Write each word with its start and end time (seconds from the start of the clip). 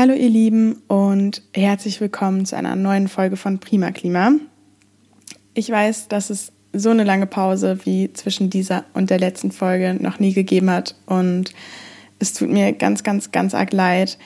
Hallo 0.00 0.14
ihr 0.14 0.30
Lieben 0.30 0.80
und 0.88 1.42
herzlich 1.52 2.00
willkommen 2.00 2.46
zu 2.46 2.56
einer 2.56 2.74
neuen 2.74 3.06
Folge 3.06 3.36
von 3.36 3.58
Prima 3.58 3.90
Klima. 3.90 4.32
Ich 5.52 5.68
weiß, 5.68 6.08
dass 6.08 6.30
es 6.30 6.52
so 6.72 6.88
eine 6.88 7.04
lange 7.04 7.26
Pause 7.26 7.80
wie 7.84 8.10
zwischen 8.14 8.48
dieser 8.48 8.86
und 8.94 9.10
der 9.10 9.18
letzten 9.18 9.52
Folge 9.52 9.94
noch 10.00 10.18
nie 10.18 10.32
gegeben 10.32 10.70
hat 10.70 10.94
und 11.04 11.52
es 12.18 12.32
tut 12.32 12.48
mir 12.48 12.72
ganz, 12.72 13.02
ganz, 13.02 13.30
ganz 13.30 13.52
arg 13.52 13.74
leid. 13.74 14.16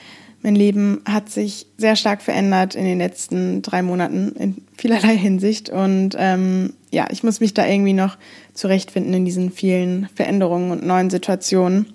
Mein 0.41 0.55
Leben 0.55 1.01
hat 1.03 1.29
sich 1.29 1.67
sehr 1.75 1.97
stark 1.97 2.21
verändert 2.21 2.75
in 2.75 2.85
den 2.85 2.99
letzten 2.99 3.61
drei 3.61 3.81
Monaten 3.81 4.31
in 4.39 4.61
vielerlei 4.77 5.17
Hinsicht 5.17 5.69
und 5.69 6.15
ähm, 6.17 6.71
ja, 6.89 7.07
ich 7.11 7.21
muss 7.21 7.41
mich 7.41 7.53
da 7.53 7.67
irgendwie 7.67 7.91
noch 7.91 8.17
zurechtfinden 8.53 9.13
in 9.13 9.25
diesen 9.25 9.51
vielen 9.51 10.07
Veränderungen 10.15 10.71
und 10.71 10.85
neuen 10.85 11.09
Situationen. 11.09 11.87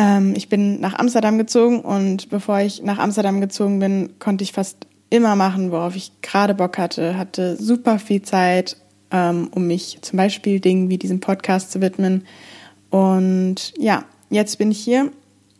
Ähm, 0.00 0.32
ich 0.34 0.48
bin 0.48 0.80
nach 0.80 0.94
Amsterdam 0.94 1.36
gezogen 1.36 1.80
und 1.80 2.30
bevor 2.30 2.60
ich 2.60 2.82
nach 2.82 2.98
Amsterdam 2.98 3.42
gezogen 3.42 3.80
bin, 3.80 4.18
konnte 4.18 4.42
ich 4.42 4.52
fast 4.52 4.86
immer 5.10 5.36
machen, 5.36 5.72
worauf 5.72 5.94
ich 5.94 6.12
gerade 6.22 6.54
Bock 6.54 6.78
hatte, 6.78 7.18
hatte 7.18 7.56
super 7.56 7.98
viel 7.98 8.22
Zeit, 8.22 8.78
ähm, 9.10 9.50
um 9.54 9.66
mich 9.66 9.98
zum 10.00 10.16
Beispiel 10.16 10.58
Dingen 10.58 10.88
wie 10.88 10.96
diesem 10.96 11.20
Podcast 11.20 11.70
zu 11.70 11.82
widmen. 11.82 12.24
Und 12.88 13.74
ja, 13.76 14.04
jetzt 14.30 14.56
bin 14.56 14.70
ich 14.70 14.78
hier 14.78 15.10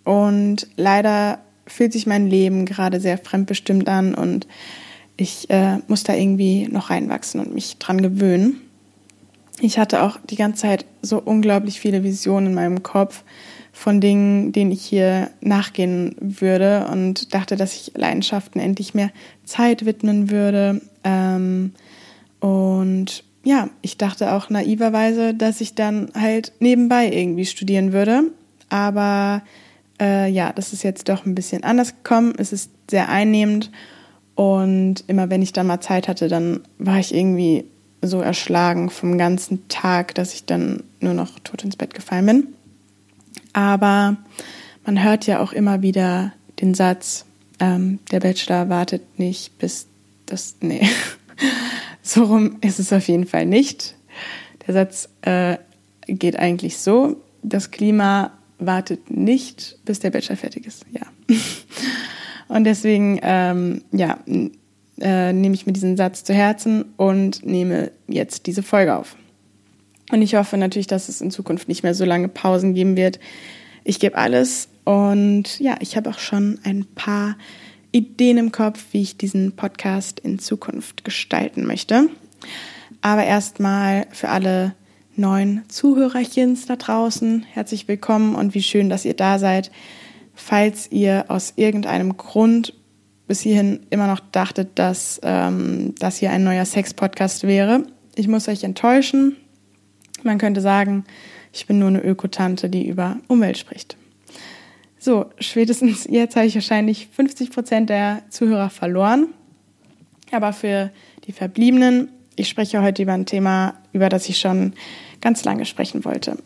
und 0.04 0.68
leider 0.76 1.40
fühlt 1.66 1.92
sich 1.92 2.06
mein 2.06 2.26
Leben 2.26 2.64
gerade 2.64 2.98
sehr 2.98 3.18
fremdbestimmt 3.18 3.90
an 3.90 4.14
und 4.14 4.46
ich 5.18 5.50
äh, 5.50 5.80
muss 5.86 6.02
da 6.02 6.14
irgendwie 6.14 6.66
noch 6.66 6.88
reinwachsen 6.88 7.40
und 7.40 7.54
mich 7.54 7.76
dran 7.76 8.00
gewöhnen. 8.00 8.62
Ich 9.60 9.78
hatte 9.78 10.02
auch 10.02 10.16
die 10.30 10.36
ganze 10.36 10.62
Zeit 10.62 10.86
so 11.02 11.20
unglaublich 11.20 11.78
viele 11.78 12.02
Visionen 12.02 12.46
in 12.46 12.54
meinem 12.54 12.82
Kopf 12.82 13.22
von 13.80 14.02
Dingen, 14.02 14.52
denen 14.52 14.72
ich 14.72 14.84
hier 14.84 15.30
nachgehen 15.40 16.14
würde 16.20 16.86
und 16.92 17.32
dachte, 17.32 17.56
dass 17.56 17.74
ich 17.74 17.92
Leidenschaften 17.96 18.60
endlich 18.60 18.92
mehr 18.92 19.10
Zeit 19.44 19.86
widmen 19.86 20.30
würde. 20.30 20.82
Ähm, 21.02 21.72
und 22.40 23.24
ja, 23.42 23.70
ich 23.80 23.96
dachte 23.96 24.34
auch 24.34 24.50
naiverweise, 24.50 25.32
dass 25.32 25.62
ich 25.62 25.74
dann 25.74 26.10
halt 26.14 26.52
nebenbei 26.60 27.10
irgendwie 27.10 27.46
studieren 27.46 27.94
würde. 27.94 28.24
Aber 28.68 29.40
äh, 29.98 30.30
ja, 30.30 30.52
das 30.52 30.74
ist 30.74 30.82
jetzt 30.82 31.08
doch 31.08 31.24
ein 31.24 31.34
bisschen 31.34 31.64
anders 31.64 31.94
gekommen. 31.96 32.34
Es 32.36 32.52
ist 32.52 32.70
sehr 32.90 33.08
einnehmend 33.08 33.70
und 34.34 35.04
immer 35.06 35.30
wenn 35.30 35.40
ich 35.40 35.54
dann 35.54 35.66
mal 35.66 35.80
Zeit 35.80 36.06
hatte, 36.06 36.28
dann 36.28 36.60
war 36.76 36.98
ich 36.98 37.14
irgendwie 37.14 37.64
so 38.02 38.20
erschlagen 38.20 38.90
vom 38.90 39.16
ganzen 39.16 39.68
Tag, 39.68 40.14
dass 40.16 40.34
ich 40.34 40.44
dann 40.44 40.82
nur 41.00 41.14
noch 41.14 41.38
tot 41.38 41.64
ins 41.64 41.76
Bett 41.76 41.94
gefallen 41.94 42.26
bin. 42.26 42.46
Aber 43.52 44.16
man 44.84 45.02
hört 45.02 45.26
ja 45.26 45.40
auch 45.40 45.52
immer 45.52 45.82
wieder 45.82 46.32
den 46.60 46.74
Satz, 46.74 47.26
ähm, 47.58 47.98
der 48.10 48.20
Bachelor 48.20 48.68
wartet 48.68 49.18
nicht 49.18 49.58
bis 49.58 49.86
das, 50.26 50.56
nee, 50.60 50.88
so 52.02 52.24
rum 52.24 52.56
ist 52.60 52.78
es 52.78 52.92
auf 52.92 53.08
jeden 53.08 53.26
Fall 53.26 53.46
nicht. 53.46 53.96
Der 54.66 54.74
Satz 54.74 55.08
äh, 55.22 55.56
geht 56.06 56.36
eigentlich 56.36 56.78
so, 56.78 57.16
das 57.42 57.70
Klima 57.70 58.32
wartet 58.58 59.10
nicht, 59.10 59.78
bis 59.84 60.00
der 60.00 60.10
Bachelor 60.10 60.36
fertig 60.36 60.66
ist, 60.66 60.84
ja. 60.92 61.02
Und 62.48 62.64
deswegen, 62.64 63.20
ähm, 63.22 63.82
ja, 63.92 64.18
äh, 65.00 65.32
nehme 65.32 65.54
ich 65.54 65.66
mir 65.66 65.72
diesen 65.72 65.96
Satz 65.96 66.24
zu 66.24 66.34
Herzen 66.34 66.84
und 66.96 67.46
nehme 67.46 67.92
jetzt 68.08 68.46
diese 68.46 68.62
Folge 68.62 68.96
auf. 68.96 69.16
Und 70.10 70.22
ich 70.22 70.34
hoffe 70.34 70.56
natürlich, 70.56 70.86
dass 70.86 71.08
es 71.08 71.20
in 71.20 71.30
Zukunft 71.30 71.68
nicht 71.68 71.82
mehr 71.82 71.94
so 71.94 72.04
lange 72.04 72.28
Pausen 72.28 72.74
geben 72.74 72.96
wird. 72.96 73.20
Ich 73.84 74.00
gebe 74.00 74.16
alles 74.16 74.68
und 74.84 75.60
ja, 75.60 75.76
ich 75.80 75.96
habe 75.96 76.10
auch 76.10 76.18
schon 76.18 76.58
ein 76.64 76.84
paar 76.94 77.36
Ideen 77.92 78.38
im 78.38 78.52
Kopf, 78.52 78.84
wie 78.92 79.02
ich 79.02 79.16
diesen 79.16 79.52
Podcast 79.52 80.20
in 80.20 80.38
Zukunft 80.38 81.04
gestalten 81.04 81.66
möchte. 81.66 82.08
Aber 83.00 83.24
erstmal 83.24 84.06
für 84.10 84.28
alle 84.28 84.74
neuen 85.16 85.62
Zuhörerchens 85.68 86.66
da 86.66 86.76
draußen 86.76 87.44
herzlich 87.50 87.88
willkommen 87.88 88.34
und 88.34 88.54
wie 88.54 88.62
schön, 88.62 88.90
dass 88.90 89.04
ihr 89.04 89.14
da 89.14 89.38
seid. 89.38 89.70
Falls 90.34 90.90
ihr 90.90 91.26
aus 91.28 91.54
irgendeinem 91.56 92.16
Grund 92.16 92.74
bis 93.26 93.40
hierhin 93.40 93.86
immer 93.90 94.06
noch 94.06 94.20
dachtet, 94.20 94.70
dass 94.78 95.20
ähm, 95.22 95.94
das 95.98 96.16
hier 96.16 96.30
ein 96.30 96.44
neuer 96.44 96.64
Sex-Podcast 96.64 97.44
wäre, 97.44 97.84
ich 98.16 98.28
muss 98.28 98.48
euch 98.48 98.64
enttäuschen. 98.64 99.36
Man 100.22 100.38
könnte 100.38 100.60
sagen, 100.60 101.04
ich 101.52 101.66
bin 101.66 101.78
nur 101.78 101.88
eine 101.88 102.02
Ökotante, 102.02 102.68
die 102.68 102.86
über 102.86 103.16
Umwelt 103.28 103.58
spricht. 103.58 103.96
So, 104.98 105.26
spätestens 105.38 106.06
jetzt 106.08 106.36
habe 106.36 106.46
ich 106.46 106.54
wahrscheinlich 106.54 107.08
50 107.12 107.50
Prozent 107.50 107.90
der 107.90 108.22
Zuhörer 108.28 108.70
verloren. 108.70 109.28
Aber 110.30 110.52
für 110.52 110.90
die 111.26 111.32
Verbliebenen, 111.32 112.10
ich 112.36 112.48
spreche 112.48 112.82
heute 112.82 113.02
über 113.02 113.14
ein 113.14 113.26
Thema, 113.26 113.74
über 113.92 114.08
das 114.08 114.28
ich 114.28 114.38
schon 114.38 114.74
ganz 115.20 115.44
lange 115.44 115.64
sprechen 115.64 116.04
wollte. 116.04 116.36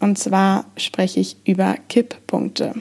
Und 0.00 0.18
zwar 0.18 0.66
spreche 0.76 1.20
ich 1.20 1.36
über 1.44 1.76
Kipppunkte. 1.88 2.74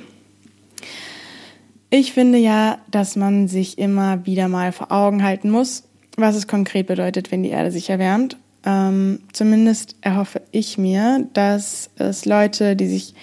Ich 1.92 2.14
finde 2.14 2.38
ja, 2.38 2.80
dass 2.90 3.16
man 3.16 3.48
sich 3.48 3.78
immer 3.78 4.26
wieder 4.26 4.48
mal 4.48 4.72
vor 4.72 4.92
Augen 4.92 5.24
halten 5.24 5.50
muss, 5.50 5.84
was 6.18 6.36
es 6.36 6.48
konkret 6.48 6.88
bedeutet, 6.88 7.32
wenn 7.32 7.44
die 7.44 7.50
Erde 7.50 7.72
sich 7.72 7.90
erwärmt 7.90 8.38
ähm, 8.66 9.20
zumindest 9.34 9.96
erhoffe 10.02 10.42
ich 10.52 10.78
mir, 10.78 11.28
dass 11.34 11.90
es 11.98 12.26
Leute, 12.26 12.76
die 12.76 12.88
sich 12.88 13.14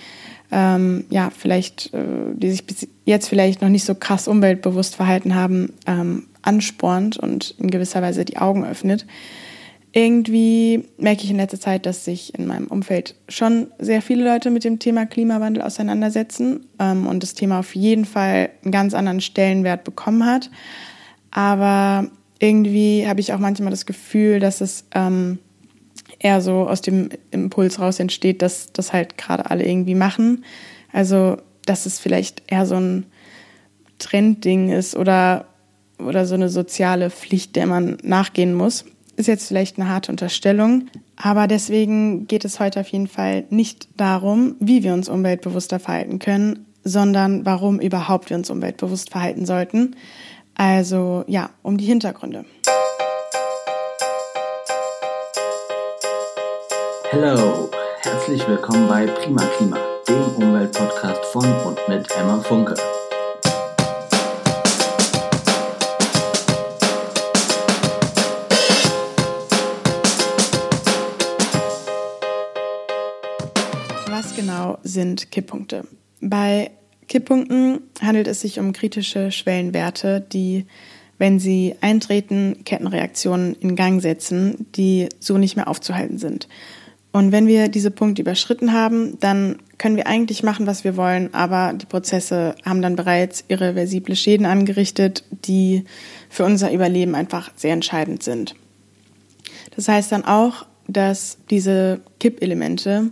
ähm, 0.51 1.05
ja 1.11 1.31
vielleicht, 1.37 1.93
äh, 1.93 2.05
die 2.35 2.51
sich 2.51 2.65
jetzt 3.05 3.29
vielleicht 3.29 3.63
noch 3.63 3.69
nicht 3.69 3.85
so 3.85 3.95
krass 3.95 4.29
umweltbewusst 4.29 4.97
verhalten 4.97 5.35
haben, 5.35 5.73
ähm, 5.87 6.27
anspornt 6.43 7.19
und 7.19 7.55
in 7.59 7.71
gewisser 7.71 8.03
Weise 8.03 8.25
die 8.25 8.39
Augen 8.39 8.65
öffnet. 8.65 9.07
Irgendwie 9.93 10.85
merke 10.99 11.25
ich 11.25 11.31
in 11.31 11.39
letzter 11.39 11.59
Zeit, 11.59 11.87
dass 11.87 12.05
sich 12.05 12.39
in 12.39 12.47
meinem 12.47 12.67
Umfeld 12.67 13.15
schon 13.29 13.69
sehr 13.79 14.03
viele 14.03 14.25
Leute 14.25 14.51
mit 14.51 14.63
dem 14.63 14.79
Thema 14.79 15.07
Klimawandel 15.07 15.63
auseinandersetzen 15.63 16.67
ähm, 16.79 17.07
und 17.07 17.23
das 17.23 17.35
Thema 17.35 17.61
auf 17.61 17.75
jeden 17.75 18.05
Fall 18.05 18.51
einen 18.63 18.73
ganz 18.73 18.95
anderen 18.95 19.21
Stellenwert 19.21 19.85
bekommen 19.85 20.27
hat. 20.27 20.51
Aber 21.31 22.11
irgendwie 22.39 23.07
habe 23.07 23.21
ich 23.21 23.33
auch 23.33 23.39
manchmal 23.39 23.71
das 23.71 23.87
Gefühl, 23.87 24.41
dass 24.41 24.61
es 24.61 24.85
ähm, 24.95 25.39
eher 26.19 26.41
so 26.41 26.69
aus 26.69 26.81
dem 26.81 27.09
Impuls 27.31 27.79
raus 27.79 28.01
entsteht, 28.01 28.43
dass 28.43 28.73
das 28.73 28.93
halt 28.93 29.19
gerade 29.19 29.51
alle 29.51 29.65
irgendwie 29.67 29.95
machen. 29.95 30.45
Also, 30.93 31.39
dass 31.65 31.87
es 31.87 31.99
vielleicht 31.99 32.43
eher 32.47 32.67
so 32.67 32.77
ein 32.77 33.07
Trendding 33.99 34.71
ist 34.71 34.97
oder, 34.97 35.47
oder 35.99 36.27
so 36.27 36.35
eine 36.35 36.49
soziale 36.49 37.11
Pflicht, 37.11 37.57
der 37.57 37.67
man 37.67 37.99
nachgehen 38.03 38.55
muss. 38.55 38.85
Ist 39.17 39.29
jetzt 39.29 39.49
vielleicht 39.49 39.79
eine 39.79 39.89
harte 39.89 40.13
Unterstellung, 40.13 40.89
aber 41.17 41.47
deswegen 41.47 42.27
geht 42.27 42.45
es 42.45 42.61
heute 42.61 42.81
auf 42.81 42.89
jeden 42.89 43.09
Fall 43.09 43.45
nicht 43.49 43.89
darum, 43.97 44.57
wie 44.61 44.83
wir 44.83 44.93
uns 44.93 45.09
umweltbewusster 45.09 45.79
verhalten 45.81 46.19
können, 46.19 46.67
sondern 46.85 47.47
warum 47.47 47.81
überhaupt 47.81 48.29
wir 48.29 48.37
uns 48.37 48.51
umweltbewusst 48.51 49.11
verhalten 49.11 49.47
sollten. 49.47 49.97
Also 50.59 51.23
ja, 51.27 51.51
um 51.63 51.77
die 51.77 51.85
Hintergründe. 51.85 52.47
Hallo, 57.13 57.71
herzlich 58.01 58.47
willkommen 58.49 58.89
bei 58.89 59.07
Prima 59.07 59.43
Klima, 59.59 59.77
dem 60.09 60.25
Umweltpodcast 60.37 61.27
von 61.27 61.45
und 61.67 61.79
mit 61.89 62.11
Emma 62.11 62.41
Funke. 62.41 62.75
Was 74.09 74.35
genau 74.35 74.79
sind 74.83 75.31
Kipppunkte? 75.31 75.87
Bei 76.23 76.71
Kipppunkten 77.09 77.81
handelt 78.01 78.27
es 78.27 78.41
sich 78.41 78.59
um 78.59 78.73
kritische 78.73 79.31
Schwellenwerte, 79.31 80.21
die, 80.21 80.67
wenn 81.19 81.39
sie 81.39 81.75
eintreten, 81.81 82.65
Kettenreaktionen 82.65 83.55
in 83.55 83.77
Gang 83.77 84.03
setzen, 84.03 84.67
die 84.75 85.09
so 85.21 85.39
nicht 85.39 85.57
mehr 85.57 85.69
aufzuhalten 85.69 86.19
sind. 86.19 86.49
Und 87.13 87.33
wenn 87.33 87.47
wir 87.47 87.69
diese 87.69 87.91
Punkte 87.91 88.21
überschritten 88.21 88.75
haben, 88.75 89.19
dann 89.21 89.57
können 89.79 89.97
wir 89.97 90.07
eigentlich 90.07 90.43
machen, 90.43 90.67
was 90.67 90.85
wir 90.85 90.99
wollen, 90.99 91.33
aber 91.33 91.73
die 91.73 91.87
Prozesse 91.87 92.55
haben 92.63 92.83
dann 92.83 92.97
bereits 92.97 93.45
irreversible 93.49 94.17
Schäden 94.17 94.45
angerichtet, 94.45 95.25
die 95.47 95.85
für 96.29 96.45
unser 96.45 96.73
Überleben 96.73 97.15
einfach 97.15 97.53
sehr 97.57 97.73
entscheidend 97.73 98.23
sind. 98.23 98.55
Das 99.75 99.89
heißt 99.89 100.13
dann 100.13 100.25
auch, 100.25 100.67
dass 100.89 101.39
diese 101.49 102.01
Kippelemente 102.21 103.11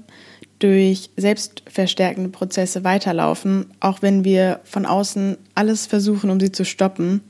durch 0.59 1.11
selbstverstärkende 1.17 2.31
Prozesse 2.31 2.85
weiterlaufen, 2.85 3.67
auch 3.81 4.03
wenn 4.03 4.25
wir 4.25 4.61
von 4.65 4.87
außen 4.87 5.37
alles 5.55 5.87
versuchen, 5.87 6.31
um 6.31 6.41
sie 6.41 6.53
zu 6.53 6.65
stoppen. 6.65 7.23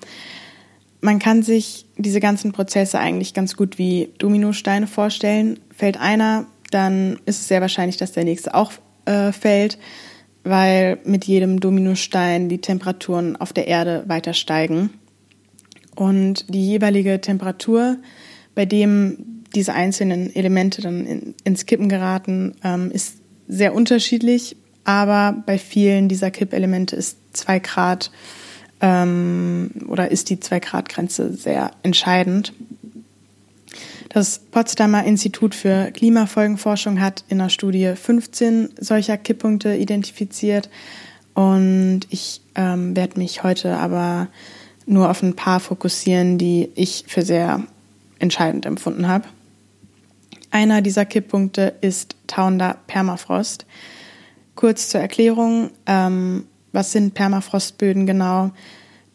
Man 1.00 1.18
kann 1.18 1.42
sich 1.42 1.86
diese 1.96 2.20
ganzen 2.20 2.52
Prozesse 2.52 2.98
eigentlich 2.98 3.34
ganz 3.34 3.56
gut 3.56 3.78
wie 3.78 4.10
Dominosteine 4.18 4.86
vorstellen. 4.86 5.60
Fällt 5.74 6.00
einer, 6.00 6.46
dann 6.70 7.18
ist 7.26 7.40
es 7.40 7.48
sehr 7.48 7.60
wahrscheinlich, 7.60 7.96
dass 7.96 8.12
der 8.12 8.24
nächste 8.24 8.54
auch 8.54 8.72
äh, 9.04 9.32
fällt. 9.32 9.78
weil 10.44 10.98
mit 11.04 11.24
jedem 11.24 11.58
Dominostein 11.58 12.48
die 12.48 12.60
Temperaturen 12.60 13.34
auf 13.36 13.52
der 13.52 13.66
Erde 13.66 14.04
weiter 14.06 14.34
steigen. 14.34 14.90
Und 15.96 16.52
die 16.52 16.66
jeweilige 16.66 17.20
Temperatur, 17.20 17.96
bei 18.54 18.66
dem 18.66 19.33
diese 19.54 19.74
einzelnen 19.74 20.34
Elemente 20.34 20.82
dann 20.82 21.06
in, 21.06 21.34
ins 21.44 21.66
Kippen 21.66 21.88
geraten, 21.88 22.54
ähm, 22.62 22.90
ist 22.90 23.16
sehr 23.48 23.74
unterschiedlich. 23.74 24.56
Aber 24.84 25.42
bei 25.46 25.58
vielen 25.58 26.08
dieser 26.08 26.30
Kippelemente 26.30 26.94
ist 26.96 27.16
zwei 27.32 27.58
Grad 27.58 28.10
ähm, 28.80 29.70
oder 29.88 30.10
ist 30.10 30.28
die 30.30 30.40
zwei 30.40 30.60
Grad 30.60 30.88
Grenze 30.88 31.32
sehr 31.32 31.70
entscheidend. 31.82 32.52
Das 34.10 34.38
Potsdamer 34.38 35.04
Institut 35.04 35.54
für 35.54 35.90
Klimafolgenforschung 35.90 37.00
hat 37.00 37.24
in 37.28 37.40
einer 37.40 37.50
Studie 37.50 37.94
15 37.96 38.70
solcher 38.78 39.16
Kipppunkte 39.16 39.74
identifiziert. 39.74 40.68
Und 41.34 42.02
ich 42.10 42.40
ähm, 42.54 42.94
werde 42.94 43.18
mich 43.18 43.42
heute 43.42 43.76
aber 43.76 44.28
nur 44.86 45.10
auf 45.10 45.22
ein 45.22 45.34
paar 45.34 45.60
fokussieren, 45.60 46.38
die 46.38 46.68
ich 46.76 47.04
für 47.08 47.22
sehr 47.22 47.64
entscheidend 48.18 48.66
empfunden 48.66 49.08
habe. 49.08 49.24
Einer 50.54 50.82
dieser 50.82 51.04
Kipppunkte 51.04 51.74
ist 51.80 52.14
tauender 52.28 52.76
Permafrost. 52.86 53.66
Kurz 54.54 54.88
zur 54.88 55.00
Erklärung, 55.00 55.70
ähm, 55.84 56.46
was 56.70 56.92
sind 56.92 57.14
Permafrostböden 57.14 58.06
genau? 58.06 58.52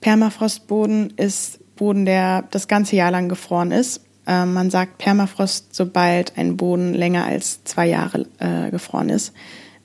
Permafrostboden 0.02 1.14
ist 1.16 1.62
Boden, 1.78 2.06
der 2.06 2.42
das 2.52 2.68
ganze 2.68 2.98
Jahr 2.98 3.12
lang 3.12 3.30
gefroren 3.30 3.72
ist. 3.72 4.02
Ähm, 4.28 4.54
man 4.54 4.70
sagt 4.70 4.98
Permafrost, 4.98 5.74
sobald 5.74 6.38
ein 6.38 6.58
Boden 6.58 6.94
länger 6.94 7.24
als 7.24 7.64
zwei 7.64 7.88
Jahre 7.88 8.26
äh, 8.40 8.70
gefroren 8.70 9.08
ist. 9.08 9.32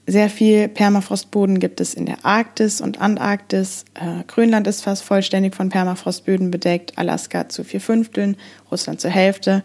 Sehr 0.09 0.31
viel 0.31 0.67
Permafrostboden 0.67 1.61
gibt 1.61 1.81
es 1.81 1.95
in 1.95 2.05
der 2.05 2.25
Arktis 2.25 2.81
und 2.81 3.01
Antarktis. 3.01 3.85
Äh, 3.95 4.25
Grönland 4.27 4.67
ist 4.67 4.83
fast 4.83 5.05
vollständig 5.05 5.55
von 5.55 5.69
Permafrostböden 5.69 6.51
bedeckt, 6.51 6.99
Alaska 6.99 7.49
zu 7.49 7.63
vier 7.63 7.81
Fünfteln, 7.81 8.37
Russland 8.73 9.01
zur 9.01 9.13
Hälfte. 9.13 9.63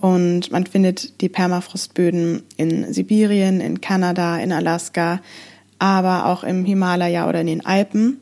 Und 0.00 0.50
man 0.50 0.66
findet 0.66 1.20
die 1.20 1.28
Permafrostböden 1.28 2.42
in 2.56 2.92
Sibirien, 2.92 3.60
in 3.60 3.80
Kanada, 3.80 4.38
in 4.38 4.52
Alaska, 4.52 5.20
aber 5.78 6.26
auch 6.26 6.42
im 6.42 6.64
Himalaya 6.64 7.28
oder 7.28 7.40
in 7.40 7.46
den 7.46 7.66
Alpen. 7.66 8.18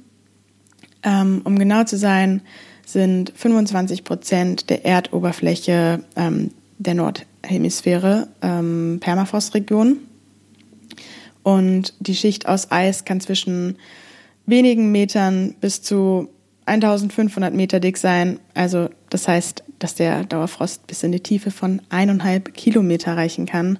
Ähm, 1.05 1.43
um 1.45 1.59
genau 1.59 1.85
zu 1.85 1.97
sein, 1.97 2.43
sind 2.85 3.33
25 3.37 4.03
Prozent 4.03 4.71
der 4.71 4.85
Erdoberfläche 4.85 6.03
ähm, 6.17 6.51
der 6.79 6.95
Nordhemisphäre 6.95 8.29
ähm, 8.43 8.99
Permafrostregion. 9.01 9.99
Und 11.43 11.95
die 12.01 12.15
Schicht 12.15 12.49
aus 12.49 12.71
Eis 12.73 13.05
kann 13.05 13.21
zwischen 13.21 13.77
wenigen 14.47 14.91
Metern 14.91 15.55
bis 15.61 15.83
zu 15.83 16.29
1500 16.67 17.55
Meter 17.55 17.81
dick 17.81 17.99
sein. 17.99 18.41
Also 18.55 18.89
das 19.11 19.29
heißt, 19.29 19.65
dass 19.79 19.95
der 19.95 20.25
Dauerfrost 20.25 20.87
bis 20.87 21.03
in 21.03 21.13
die 21.13 21.21
Tiefe 21.21 21.51
von 21.51 21.83
eineinhalb 21.89 22.55
Kilometer 22.55 23.17
reichen 23.17 23.47
kann. 23.47 23.79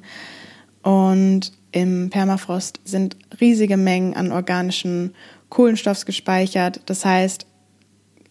Und 0.83 1.53
im 1.73 2.11
Permafrost 2.11 2.81
sind 2.85 3.17
riesige 3.41 3.77
Mengen 3.77 4.15
an 4.15 4.33
organischen 4.33 5.15
Kohlenstoffs 5.49 6.07
gespeichert. 6.07 6.81
Das 6.87 7.05
heißt, 7.05 7.47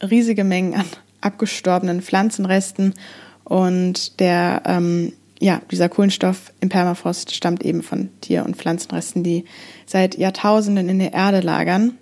riesige 0.01 0.43
Mengen 0.43 0.73
an 0.73 0.85
abgestorbenen 1.21 2.01
Pflanzenresten. 2.01 2.93
Und 3.43 4.19
der, 4.19 4.63
ähm, 4.65 5.13
ja, 5.39 5.61
dieser 5.71 5.89
Kohlenstoff 5.89 6.51
im 6.59 6.69
Permafrost 6.69 7.33
stammt 7.33 7.63
eben 7.63 7.83
von 7.83 8.09
Tier- 8.21 8.45
und 8.45 8.57
Pflanzenresten, 8.57 9.23
die 9.23 9.45
seit 9.85 10.17
Jahrtausenden 10.17 10.89
in 10.89 10.99
der 10.99 11.13
Erde 11.13 11.41
lagern. 11.41 11.97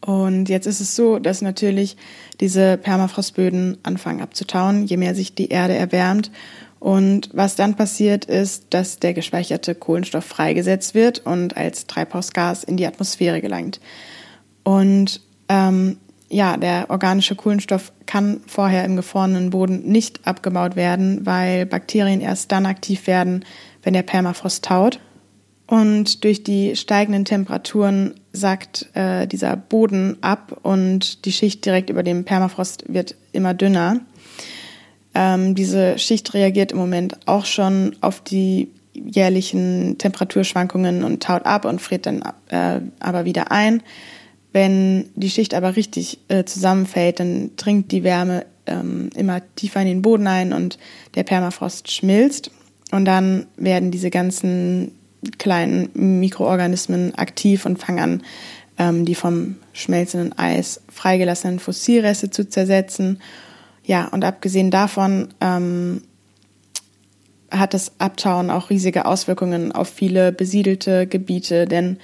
Und 0.00 0.48
jetzt 0.48 0.66
ist 0.66 0.80
es 0.80 0.94
so, 0.94 1.18
dass 1.18 1.42
natürlich 1.42 1.96
diese 2.40 2.76
Permafrostböden 2.76 3.78
anfangen 3.82 4.20
abzutauen, 4.20 4.84
je 4.84 4.96
mehr 4.96 5.14
sich 5.14 5.34
die 5.34 5.48
Erde 5.48 5.74
erwärmt. 5.74 6.30
Und 6.78 7.30
was 7.32 7.56
dann 7.56 7.74
passiert 7.74 8.26
ist, 8.26 8.66
dass 8.70 8.98
der 8.98 9.14
gespeicherte 9.14 9.74
Kohlenstoff 9.74 10.24
freigesetzt 10.24 10.94
wird 10.94 11.20
und 11.24 11.56
als 11.56 11.86
Treibhausgas 11.86 12.62
in 12.64 12.76
die 12.76 12.86
Atmosphäre 12.86 13.40
gelangt. 13.40 13.80
Und 14.62 15.22
ähm, 15.48 15.96
ja, 16.28 16.56
der 16.56 16.86
organische 16.90 17.34
Kohlenstoff 17.34 17.92
kann 18.04 18.40
vorher 18.46 18.84
im 18.84 18.96
gefrorenen 18.96 19.50
Boden 19.50 19.82
nicht 19.84 20.26
abgebaut 20.26 20.76
werden, 20.76 21.24
weil 21.24 21.66
Bakterien 21.66 22.20
erst 22.20 22.52
dann 22.52 22.66
aktiv 22.66 23.06
werden, 23.06 23.44
wenn 23.82 23.94
der 23.94 24.02
Permafrost 24.02 24.64
taut. 24.64 25.00
Und 25.66 26.22
durch 26.22 26.44
die 26.44 26.76
steigenden 26.76 27.24
Temperaturen 27.24 28.14
sackt 28.32 28.88
äh, 28.94 29.26
dieser 29.26 29.56
Boden 29.56 30.16
ab 30.20 30.60
und 30.62 31.24
die 31.24 31.32
Schicht 31.32 31.64
direkt 31.64 31.90
über 31.90 32.02
dem 32.02 32.24
Permafrost 32.24 32.84
wird 32.86 33.16
immer 33.32 33.52
dünner. 33.52 34.00
Ähm, 35.14 35.54
diese 35.54 35.98
Schicht 35.98 36.34
reagiert 36.34 36.72
im 36.72 36.78
Moment 36.78 37.16
auch 37.26 37.46
schon 37.46 37.96
auf 38.00 38.20
die 38.20 38.68
jährlichen 38.94 39.98
Temperaturschwankungen 39.98 41.02
und 41.02 41.22
taut 41.22 41.44
ab 41.44 41.64
und 41.64 41.80
friert 41.80 42.06
dann 42.06 42.22
äh, 42.48 42.80
aber 43.00 43.24
wieder 43.24 43.50
ein. 43.50 43.82
Wenn 44.52 45.10
die 45.16 45.30
Schicht 45.30 45.52
aber 45.52 45.76
richtig 45.76 46.18
äh, 46.28 46.44
zusammenfällt, 46.44 47.20
dann 47.20 47.50
dringt 47.56 47.92
die 47.92 48.04
Wärme 48.04 48.46
ähm, 48.66 49.10
immer 49.16 49.42
tiefer 49.56 49.80
in 49.80 49.88
den 49.88 50.02
Boden 50.02 50.26
ein 50.26 50.52
und 50.52 50.78
der 51.14 51.24
Permafrost 51.24 51.90
schmilzt. 51.90 52.50
Und 52.92 53.04
dann 53.04 53.46
werden 53.56 53.90
diese 53.90 54.10
ganzen 54.10 54.92
kleinen 55.38 56.20
Mikroorganismen 56.20 57.14
aktiv 57.14 57.66
und 57.66 57.78
fangen 57.78 57.98
an, 57.98 58.22
ähm, 58.78 59.04
die 59.04 59.14
vom 59.14 59.56
schmelzenden 59.72 60.36
Eis 60.38 60.82
freigelassenen 60.88 61.58
Fossilreste 61.58 62.30
zu 62.30 62.48
zersetzen. 62.48 63.20
Ja, 63.84 64.08
und 64.08 64.24
abgesehen 64.24 64.70
davon 64.70 65.28
ähm, 65.40 66.02
hat 67.50 67.74
das 67.74 67.92
Abtauen 67.98 68.50
auch 68.50 68.70
riesige 68.70 69.06
Auswirkungen 69.06 69.72
auf 69.72 69.88
viele 69.88 70.32
besiedelte 70.32 71.06
Gebiete, 71.06 71.66
denn 71.66 71.98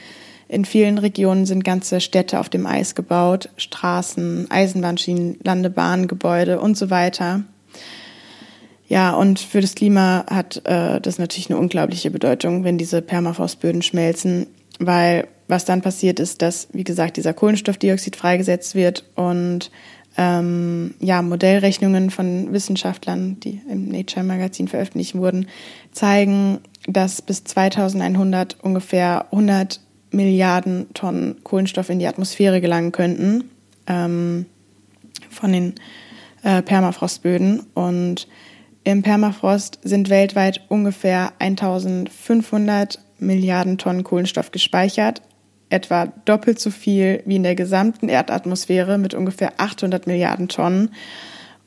in 0.48 0.64
vielen 0.64 0.98
Regionen 0.98 1.46
sind 1.46 1.64
ganze 1.64 2.00
Städte 2.00 2.38
auf 2.38 2.48
dem 2.48 2.66
Eis 2.66 2.94
gebaut, 2.94 3.48
Straßen, 3.56 4.50
Eisenbahnschienen, 4.50 5.38
Landebahnen, 5.42 6.08
Gebäude 6.08 6.60
und 6.60 6.76
so 6.76 6.90
weiter. 6.90 7.44
Ja, 8.92 9.14
und 9.14 9.38
für 9.38 9.62
das 9.62 9.74
Klima 9.74 10.26
hat 10.28 10.66
äh, 10.66 11.00
das 11.00 11.18
natürlich 11.18 11.48
eine 11.48 11.58
unglaubliche 11.58 12.10
Bedeutung, 12.10 12.62
wenn 12.62 12.76
diese 12.76 13.00
Permafrostböden 13.00 13.80
schmelzen, 13.80 14.48
weil 14.80 15.28
was 15.48 15.64
dann 15.64 15.80
passiert 15.80 16.20
ist, 16.20 16.42
dass, 16.42 16.68
wie 16.74 16.84
gesagt, 16.84 17.16
dieser 17.16 17.32
Kohlenstoffdioxid 17.32 18.16
freigesetzt 18.16 18.74
wird 18.74 19.06
und 19.14 19.70
ähm, 20.18 20.94
ja, 21.00 21.22
Modellrechnungen 21.22 22.10
von 22.10 22.52
Wissenschaftlern, 22.52 23.40
die 23.40 23.62
im 23.66 23.88
Nature 23.88 24.26
Magazin 24.26 24.68
veröffentlicht 24.68 25.14
wurden, 25.14 25.46
zeigen, 25.92 26.58
dass 26.86 27.22
bis 27.22 27.44
2100 27.44 28.62
ungefähr 28.62 29.24
100 29.32 29.80
Milliarden 30.10 30.92
Tonnen 30.92 31.42
Kohlenstoff 31.44 31.88
in 31.88 31.98
die 31.98 32.08
Atmosphäre 32.08 32.60
gelangen 32.60 32.92
könnten 32.92 33.44
ähm, 33.86 34.44
von 35.30 35.50
den 35.50 35.76
äh, 36.42 36.60
Permafrostböden. 36.60 37.60
Und 37.72 38.28
im 38.84 39.02
Permafrost 39.02 39.78
sind 39.82 40.10
weltweit 40.10 40.62
ungefähr 40.68 41.32
1500 41.38 42.98
Milliarden 43.18 43.78
Tonnen 43.78 44.02
Kohlenstoff 44.02 44.50
gespeichert, 44.50 45.22
etwa 45.70 46.06
doppelt 46.24 46.58
so 46.58 46.70
viel 46.70 47.22
wie 47.24 47.36
in 47.36 47.44
der 47.44 47.54
gesamten 47.54 48.08
Erdatmosphäre 48.08 48.98
mit 48.98 49.14
ungefähr 49.14 49.54
800 49.58 50.06
Milliarden 50.06 50.48
Tonnen. 50.48 50.90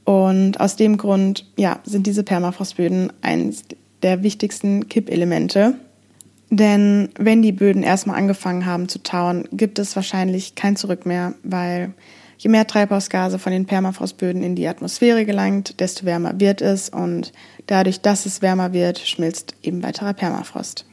Und 0.03 0.59
aus 0.59 0.75
dem 0.75 0.97
Grund 0.97 1.45
ja, 1.57 1.79
sind 1.83 2.05
diese 2.05 2.23
Permafrostböden 2.23 3.11
eines 3.21 3.63
der 4.03 4.21
wichtigsten 4.21 4.87
Kippelemente. 4.87 5.75
Denn 6.51 7.09
wenn 7.17 7.41
die 7.41 7.51
Böden 7.51 7.81
erstmal 7.81 8.17
angefangen 8.17 8.65
haben 8.65 8.87
zu 8.87 9.01
tauen, 9.01 9.47
gibt 9.51 9.79
es 9.79 9.95
wahrscheinlich 9.95 10.53
kein 10.53 10.75
Zurück 10.75 11.05
mehr, 11.05 11.33
weil 11.43 11.93
Je 12.37 12.49
mehr 12.49 12.67
Treibhausgase 12.67 13.39
von 13.39 13.51
den 13.51 13.65
Permafrostböden 13.65 14.43
in 14.43 14.55
die 14.55 14.67
Atmosphäre 14.67 15.25
gelangt, 15.25 15.79
desto 15.79 16.05
wärmer 16.05 16.39
wird 16.39 16.61
es 16.61 16.89
und 16.89 17.31
dadurch, 17.67 18.01
dass 18.01 18.25
es 18.25 18.41
wärmer 18.41 18.73
wird, 18.73 18.99
schmilzt 18.99 19.55
eben 19.63 19.83
weiterer 19.83 20.13
Permafrost. 20.13 20.85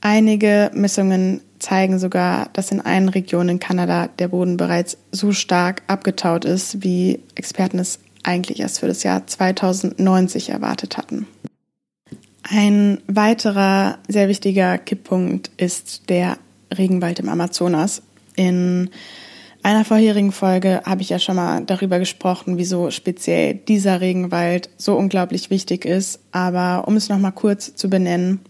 Einige 0.00 0.70
Messungen 0.74 1.42
zeigen 1.58 1.98
sogar, 1.98 2.48
dass 2.54 2.72
in 2.72 2.80
einen 2.80 3.10
Region 3.10 3.50
in 3.50 3.60
Kanada 3.60 4.08
der 4.08 4.28
Boden 4.28 4.56
bereits 4.56 4.96
so 5.12 5.32
stark 5.32 5.82
abgetaut 5.88 6.46
ist, 6.46 6.82
wie 6.82 7.20
Experten 7.34 7.78
es 7.78 7.98
eigentlich 8.22 8.60
erst 8.60 8.80
für 8.80 8.86
das 8.86 9.02
Jahr 9.02 9.26
2090 9.26 10.50
erwartet 10.50 10.96
hatten. 10.96 11.26
Ein 12.42 12.98
weiterer 13.06 13.98
sehr 14.08 14.28
wichtiger 14.28 14.78
Kipppunkt 14.78 15.50
ist 15.58 16.08
der 16.08 16.38
Regenwald 16.76 17.18
im 17.18 17.28
Amazonas. 17.28 18.02
In 18.36 18.90
einer 19.62 19.84
vorherigen 19.84 20.32
Folge 20.32 20.82
habe 20.84 21.02
ich 21.02 21.10
ja 21.10 21.18
schon 21.18 21.36
mal 21.36 21.64
darüber 21.64 21.98
gesprochen, 21.98 22.56
wieso 22.56 22.90
speziell 22.90 23.54
dieser 23.54 24.00
Regenwald 24.00 24.70
so 24.76 24.96
unglaublich 24.96 25.50
wichtig 25.50 25.84
ist. 25.84 26.20
Aber 26.32 26.88
um 26.88 26.96
es 26.96 27.08
nochmal 27.08 27.32
kurz 27.32 27.74
zu 27.74 27.90
benennen, 27.90 28.40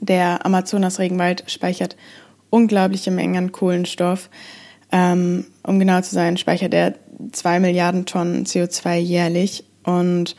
der 0.00 0.44
Amazonas-Regenwald 0.44 1.44
speichert 1.46 1.96
unglaubliche 2.50 3.10
Mengen 3.10 3.36
an 3.36 3.52
Kohlenstoff. 3.52 4.28
Ähm, 4.90 5.46
um 5.62 5.78
genau 5.78 6.00
zu 6.00 6.14
sein, 6.14 6.36
speichert 6.36 6.74
er 6.74 6.94
zwei 7.32 7.60
Milliarden 7.60 8.06
Tonnen 8.06 8.44
CO2 8.44 8.96
jährlich. 8.96 9.64
Und 9.84 10.36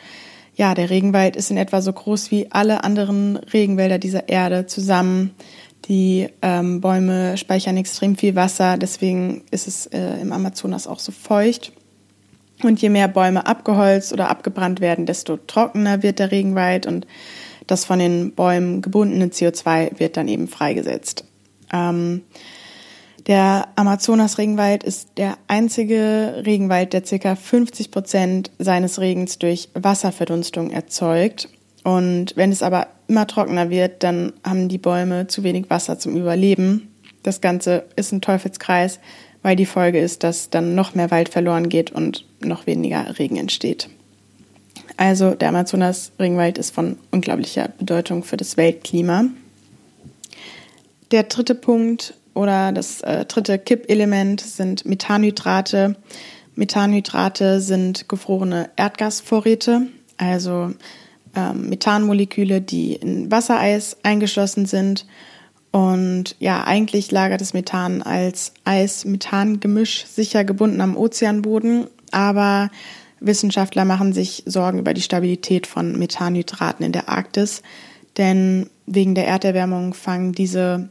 ja, 0.56 0.74
der 0.74 0.90
Regenwald 0.90 1.36
ist 1.36 1.52
in 1.52 1.58
etwa 1.58 1.82
so 1.82 1.92
groß 1.92 2.32
wie 2.32 2.52
alle 2.52 2.84
anderen 2.84 3.38
Regenwälder 3.38 4.00
dieser 4.00 4.30
Erde 4.30 4.66
zusammen. 4.66 5.32
Die 5.88 6.30
ähm, 6.42 6.82
Bäume 6.82 7.38
speichern 7.38 7.78
extrem 7.78 8.16
viel 8.16 8.36
Wasser, 8.36 8.78
deswegen 8.78 9.44
ist 9.52 9.68
es 9.68 9.86
äh, 9.88 10.20
im 10.22 10.32
Amazonas 10.32 10.88
auch 10.88 11.00
so 11.00 11.12
feucht. 11.12 11.72
Und 12.64 12.82
je 12.82 12.90
mehr 12.90 13.08
Bäume 13.08 13.46
abgeholzt 13.46 14.14
oder 14.14 14.30
abgebrannt 14.30 14.80
werden, 14.80 15.06
desto 15.06 15.38
trockener 15.38 16.02
wird 16.02 16.20
der 16.20 16.32
Regenwald 16.32 16.88
und 16.88 17.06
das 17.68 17.86
von 17.86 18.00
den 18.00 18.34
Bäumen 18.34 18.82
gebundene 18.82 19.28
CO2 19.28 20.00
wird 20.00 20.18
dann 20.18 20.28
eben 20.28 20.48
freigesetzt. 20.48 21.26
Ähm, 21.74 22.22
der 23.28 23.70
Amazonas-Regenwald 23.76 24.84
ist 24.84 25.10
der 25.18 25.38
einzige 25.48 26.44
Regenwald, 26.46 26.94
der 26.94 27.02
ca. 27.02 27.36
50 27.36 27.90
Prozent 27.90 28.52
seines 28.60 29.00
Regens 29.00 29.40
durch 29.40 29.70
Wasserverdunstung 29.74 30.70
erzeugt. 30.70 31.50
Und 31.86 32.36
wenn 32.36 32.52
es 32.52 32.64
aber 32.64 32.88
immer 33.08 33.28
trockener 33.28 33.70
wird, 33.70 34.02
dann 34.02 34.34
haben 34.44 34.70
die 34.70 34.80
Bäume 34.80 35.28
zu 35.28 35.44
wenig 35.44 35.70
Wasser 35.70 36.00
zum 36.00 36.18
Überleben. 36.18 36.92
Das 37.22 37.42
Ganze 37.42 37.86
ist 37.96 38.12
ein 38.12 38.22
Teufelskreis, 38.22 39.00
weil 39.44 39.56
die 39.56 39.68
Folge 39.68 40.00
ist, 40.00 40.24
dass 40.24 40.50
dann 40.50 40.74
noch 40.74 40.96
mehr 40.96 41.12
Wald 41.12 41.30
verloren 41.30 41.70
geht 41.70 41.92
und 41.92 42.26
noch 42.40 42.66
weniger 42.66 43.20
Regen 43.20 43.38
entsteht. 43.38 43.88
Also 44.98 45.36
der 45.36 45.50
Amazonas-Regenwald 45.50 46.58
ist 46.58 46.74
von 46.74 46.98
unglaublicher 47.12 47.70
Bedeutung 47.78 48.24
für 48.24 48.38
das 48.38 48.58
Weltklima. 48.58 49.26
Der 51.12 51.22
dritte 51.22 51.54
Punkt 51.54 52.16
oder 52.34 52.72
das 52.72 53.02
äh, 53.02 53.26
dritte 53.26 53.60
Kippelement 53.60 54.42
sind 54.42 54.88
Methanhydrate. 54.88 55.98
Methanhydrate 56.56 57.62
sind 57.62 58.10
gefrorene 58.10 58.72
Erdgasvorräte, 58.76 59.86
also 60.18 60.72
ähm, 61.36 61.70
Methanmoleküle, 61.70 62.62
die 62.62 62.94
in 62.94 63.32
Wassereis 63.32 63.98
eingeschlossen 64.04 64.66
sind. 64.66 65.06
Und 65.72 66.36
ja, 66.40 66.64
eigentlich 66.64 67.12
lagert 67.12 67.42
das 67.42 67.54
Methan 67.54 68.02
als 68.02 68.54
Eis-Methan-Gemisch 68.64 70.06
sicher 70.06 70.46
gebunden 70.46 70.80
am 70.80 70.96
Ozeanboden, 70.96 71.88
aber 72.12 72.70
Wissenschaftler 73.20 73.84
machen 73.84 74.14
sich 74.14 74.44
Sorgen 74.46 74.80
über 74.80 74.94
die 74.94 75.02
Stabilität 75.02 75.68
von 75.68 75.98
Methanhydraten 75.98 76.86
in 76.86 76.92
der 76.94 77.10
Arktis, 77.10 77.62
denn 78.18 78.70
wegen 78.86 79.16
der 79.16 79.28
Erderwärmung 79.28 79.94
fangen 79.94 80.32
diese 80.32 80.90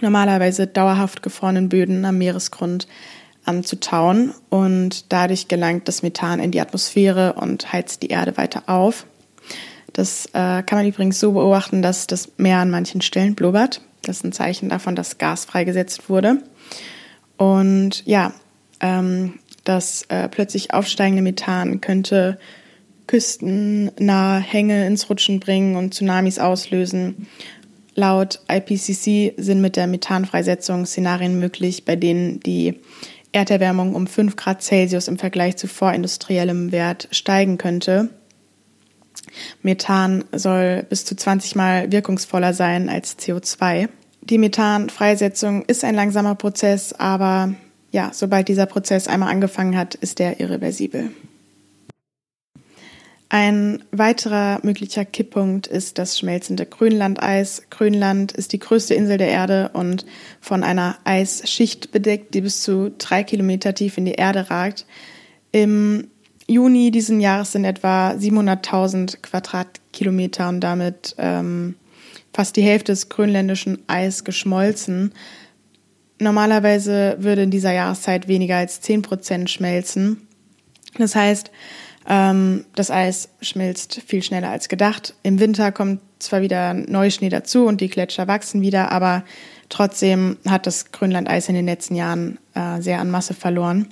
normalerweise 0.00 0.66
dauerhaft 0.66 1.22
gefrorenen 1.22 1.68
Böden 1.68 2.04
am 2.04 2.18
Meeresgrund 2.18 2.86
an 3.44 3.64
zu 3.64 3.80
tauen 3.80 4.34
und 4.50 5.12
dadurch 5.12 5.48
gelangt 5.48 5.88
das 5.88 6.02
Methan 6.02 6.40
in 6.40 6.50
die 6.50 6.60
Atmosphäre 6.60 7.34
und 7.34 7.72
heizt 7.72 8.02
die 8.02 8.08
Erde 8.08 8.36
weiter 8.36 8.64
auf. 8.66 9.06
Das 9.92 10.26
äh, 10.26 10.62
kann 10.62 10.78
man 10.78 10.86
übrigens 10.86 11.18
so 11.20 11.32
beobachten, 11.32 11.82
dass 11.82 12.06
das 12.06 12.32
Meer 12.36 12.58
an 12.58 12.70
manchen 12.70 13.00
Stellen 13.00 13.34
blubbert. 13.34 13.80
Das 14.02 14.18
ist 14.18 14.24
ein 14.24 14.32
Zeichen 14.32 14.68
davon, 14.68 14.94
dass 14.96 15.18
Gas 15.18 15.44
freigesetzt 15.44 16.08
wurde. 16.08 16.42
Und 17.36 18.04
ja, 18.06 18.32
ähm, 18.80 19.34
das 19.64 20.04
äh, 20.08 20.28
plötzlich 20.28 20.72
aufsteigende 20.72 21.22
Methan 21.22 21.80
könnte 21.80 22.38
küstennahe 23.06 24.40
Hänge 24.40 24.86
ins 24.86 25.10
Rutschen 25.10 25.40
bringen 25.40 25.76
und 25.76 25.94
Tsunamis 25.94 26.38
auslösen. 26.38 27.26
Laut 27.94 28.40
IPCC 28.48 29.34
sind 29.36 29.60
mit 29.60 29.76
der 29.76 29.88
Methanfreisetzung 29.88 30.86
Szenarien 30.86 31.38
möglich, 31.38 31.84
bei 31.84 31.96
denen 31.96 32.40
die 32.40 32.76
Erderwärmung 33.32 33.94
um 33.94 34.06
5 34.06 34.36
Grad 34.36 34.62
Celsius 34.62 35.08
im 35.08 35.18
Vergleich 35.18 35.56
zu 35.56 35.66
vorindustriellem 35.66 36.72
Wert 36.72 37.08
steigen 37.10 37.58
könnte. 37.58 38.10
Methan 39.62 40.24
soll 40.32 40.84
bis 40.88 41.04
zu 41.04 41.16
20 41.16 41.56
Mal 41.56 41.92
wirkungsvoller 41.92 42.54
sein 42.54 42.88
als 42.88 43.18
CO2. 43.18 43.88
Die 44.22 44.38
Methanfreisetzung 44.38 45.64
ist 45.64 45.84
ein 45.84 45.94
langsamer 45.94 46.34
Prozess, 46.34 46.92
aber 46.92 47.54
ja, 47.90 48.10
sobald 48.12 48.48
dieser 48.48 48.66
Prozess 48.66 49.08
einmal 49.08 49.30
angefangen 49.30 49.76
hat, 49.76 49.94
ist 49.94 50.20
er 50.20 50.40
irreversibel. 50.40 51.10
Ein 53.32 53.84
weiterer 53.92 54.58
möglicher 54.64 55.04
Kipppunkt 55.04 55.68
ist 55.68 55.98
das 55.98 56.18
schmelzende 56.18 56.66
Grönlandeis. 56.66 57.62
Grönland 57.70 58.32
ist 58.32 58.52
die 58.52 58.58
größte 58.58 58.94
Insel 58.94 59.18
der 59.18 59.28
Erde 59.28 59.70
und 59.72 60.04
von 60.40 60.64
einer 60.64 60.98
Eisschicht 61.04 61.92
bedeckt, 61.92 62.34
die 62.34 62.40
bis 62.40 62.62
zu 62.62 62.90
drei 62.98 63.22
Kilometer 63.22 63.72
tief 63.72 63.98
in 63.98 64.04
die 64.04 64.14
Erde 64.14 64.50
ragt. 64.50 64.84
Im 65.52 66.08
Juni 66.50 66.90
diesen 66.90 67.20
Jahres 67.20 67.52
sind 67.52 67.64
etwa 67.64 68.10
700.000 68.10 69.18
Quadratkilometer 69.22 70.48
und 70.48 70.60
damit 70.60 71.14
ähm, 71.16 71.76
fast 72.32 72.56
die 72.56 72.62
Hälfte 72.62 72.90
des 72.90 73.08
grönländischen 73.08 73.78
Eis 73.86 74.24
geschmolzen. 74.24 75.12
Normalerweise 76.18 77.16
würde 77.20 77.44
in 77.44 77.52
dieser 77.52 77.72
Jahreszeit 77.72 78.26
weniger 78.26 78.56
als 78.56 78.80
10 78.80 79.02
Prozent 79.02 79.48
schmelzen. 79.48 80.26
Das 80.98 81.14
heißt, 81.14 81.52
ähm, 82.08 82.64
das 82.74 82.90
Eis 82.90 83.28
schmilzt 83.40 84.02
viel 84.04 84.24
schneller 84.24 84.50
als 84.50 84.68
gedacht. 84.68 85.14
Im 85.22 85.38
Winter 85.38 85.70
kommt 85.70 86.00
zwar 86.18 86.42
wieder 86.42 86.74
Neuschnee 86.74 87.28
dazu 87.28 87.66
und 87.66 87.80
die 87.80 87.88
Gletscher 87.88 88.26
wachsen 88.26 88.60
wieder, 88.60 88.90
aber 88.90 89.22
trotzdem 89.68 90.36
hat 90.48 90.66
das 90.66 90.90
Grönlandeis 90.90 91.48
in 91.48 91.54
den 91.54 91.66
letzten 91.66 91.94
Jahren 91.94 92.38
äh, 92.54 92.80
sehr 92.80 92.98
an 92.98 93.08
Masse 93.08 93.34
verloren. 93.34 93.86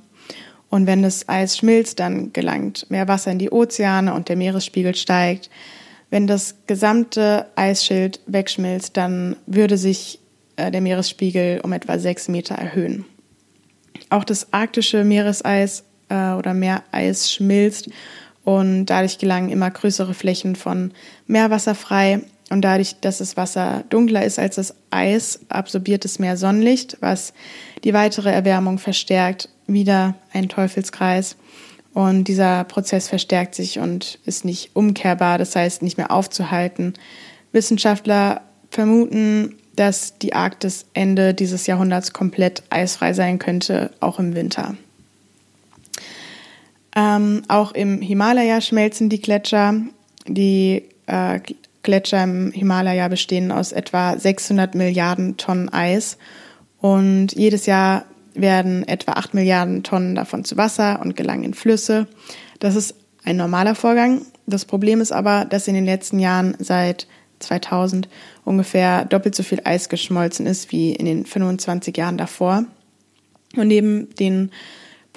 Und 0.71 0.87
wenn 0.87 1.03
das 1.03 1.29
Eis 1.29 1.57
schmilzt, 1.57 1.99
dann 1.99 2.33
gelangt 2.33 2.91
mehr 2.91 3.09
Wasser 3.09 3.31
in 3.31 3.39
die 3.39 3.51
Ozeane 3.51 4.13
und 4.13 4.29
der 4.29 4.37
Meeresspiegel 4.37 4.95
steigt. 4.95 5.49
Wenn 6.11 6.27
das 6.27 6.57
gesamte 6.67 7.47
Eisschild 7.57 8.21
wegschmilzt, 8.27 8.97
dann 8.97 9.37
würde 9.47 9.77
sich 9.77 10.21
äh, 10.57 10.71
der 10.71 10.81
Meeresspiegel 10.81 11.61
um 11.63 11.73
etwa 11.73 11.99
sechs 11.99 12.29
Meter 12.29 12.55
erhöhen. 12.55 13.05
Auch 14.11 14.25
das 14.25 14.53
arktische 14.53 15.05
Meereseis 15.05 15.85
äh, 16.09 16.33
oder 16.33 16.55
Meereis 16.55 17.33
schmilzt 17.33 17.91
und 18.45 18.87
dadurch 18.87 19.19
gelangen 19.19 19.51
immer 19.51 19.71
größere 19.71 20.15
Flächen 20.15 20.57
von 20.57 20.93
Meerwasser 21.27 21.75
frei. 21.75 22.23
Und 22.50 22.62
dadurch, 22.62 22.97
dass 23.00 23.19
das 23.19 23.37
Wasser 23.37 23.85
dunkler 23.90 24.25
ist 24.25 24.38
als 24.38 24.57
das 24.57 24.75
Eis, 24.90 25.40
absorbiert 25.49 26.05
es 26.05 26.19
mehr 26.19 26.37
Sonnenlicht, 26.37 26.97
was 27.00 27.35
die 27.85 27.93
weitere 27.93 28.31
Erwärmung 28.31 28.78
verstärkt. 28.78 29.49
Wieder 29.67 30.14
ein 30.33 30.49
Teufelskreis. 30.49 31.37
Und 31.93 32.25
dieser 32.25 32.64
Prozess 32.64 33.09
verstärkt 33.09 33.55
sich 33.55 33.78
und 33.78 34.19
ist 34.25 34.45
nicht 34.45 34.71
umkehrbar, 34.75 35.37
das 35.37 35.55
heißt 35.57 35.83
nicht 35.83 35.99
mehr 35.99 36.11
aufzuhalten. 36.11 36.95
Wissenschaftler 37.52 38.43
vermuten, 38.71 39.57
dass 39.75 40.19
die 40.19 40.33
Arktis 40.33 40.87
Ende 40.95 41.35
dieses 41.35 41.67
Jahrhunderts 41.67 42.12
komplett 42.12 42.62
eisfrei 42.71 43.12
sein 43.12 43.38
könnte, 43.38 43.90
auch 44.00 44.19
im 44.19 44.35
Winter. 44.35 44.76
Ähm, 46.97 47.43
auch 47.49 47.73
im 47.73 48.00
Himalaya 48.00 48.61
schmelzen 48.61 49.09
die 49.09 49.21
Gletscher. 49.21 49.75
Die 50.26 50.85
äh, 51.07 51.40
Gletscher 51.83 52.25
im 52.25 52.53
Himalaya 52.53 53.09
bestehen 53.09 53.53
aus 53.53 53.73
etwa 53.73 54.19
600 54.19 54.75
Milliarden 54.75 55.37
Tonnen 55.37 55.69
Eis 55.73 56.19
und 56.81 57.33
jedes 57.33 57.67
Jahr 57.67 58.05
werden 58.35 58.87
etwa 58.87 59.13
8 59.13 59.35
Milliarden 59.35 59.83
Tonnen 59.83 60.15
davon 60.15 60.45
zu 60.45 60.57
Wasser 60.57 61.01
und 61.01 61.17
gelangen 61.17 61.45
in 61.45 61.55
Flüsse. 61.55 62.07
Das 62.61 62.77
ist 62.77 62.95
ein 63.25 63.37
normaler 63.37 63.75
Vorgang. 63.75 64.23
Das 64.47 64.65
Problem 64.65 65.01
ist 65.01 65.13
aber, 65.13 65.45
dass 65.45 65.69
in 65.69 65.75
den 65.75 65.85
letzten 65.85 66.19
Jahren 66.19 66.57
seit 66.59 67.07
2000 67.41 68.09
ungefähr 68.45 69.05
doppelt 69.05 69.35
so 69.35 69.43
viel 69.43 69.61
Eis 69.65 69.89
geschmolzen 69.89 70.47
ist 70.47 70.73
wie 70.73 70.93
in 70.93 71.07
den 71.07 71.27
25 71.27 71.97
Jahren 71.97 72.19
davor. 72.19 72.65
Und 73.57 73.69
neben 73.69 74.15
den 74.17 74.51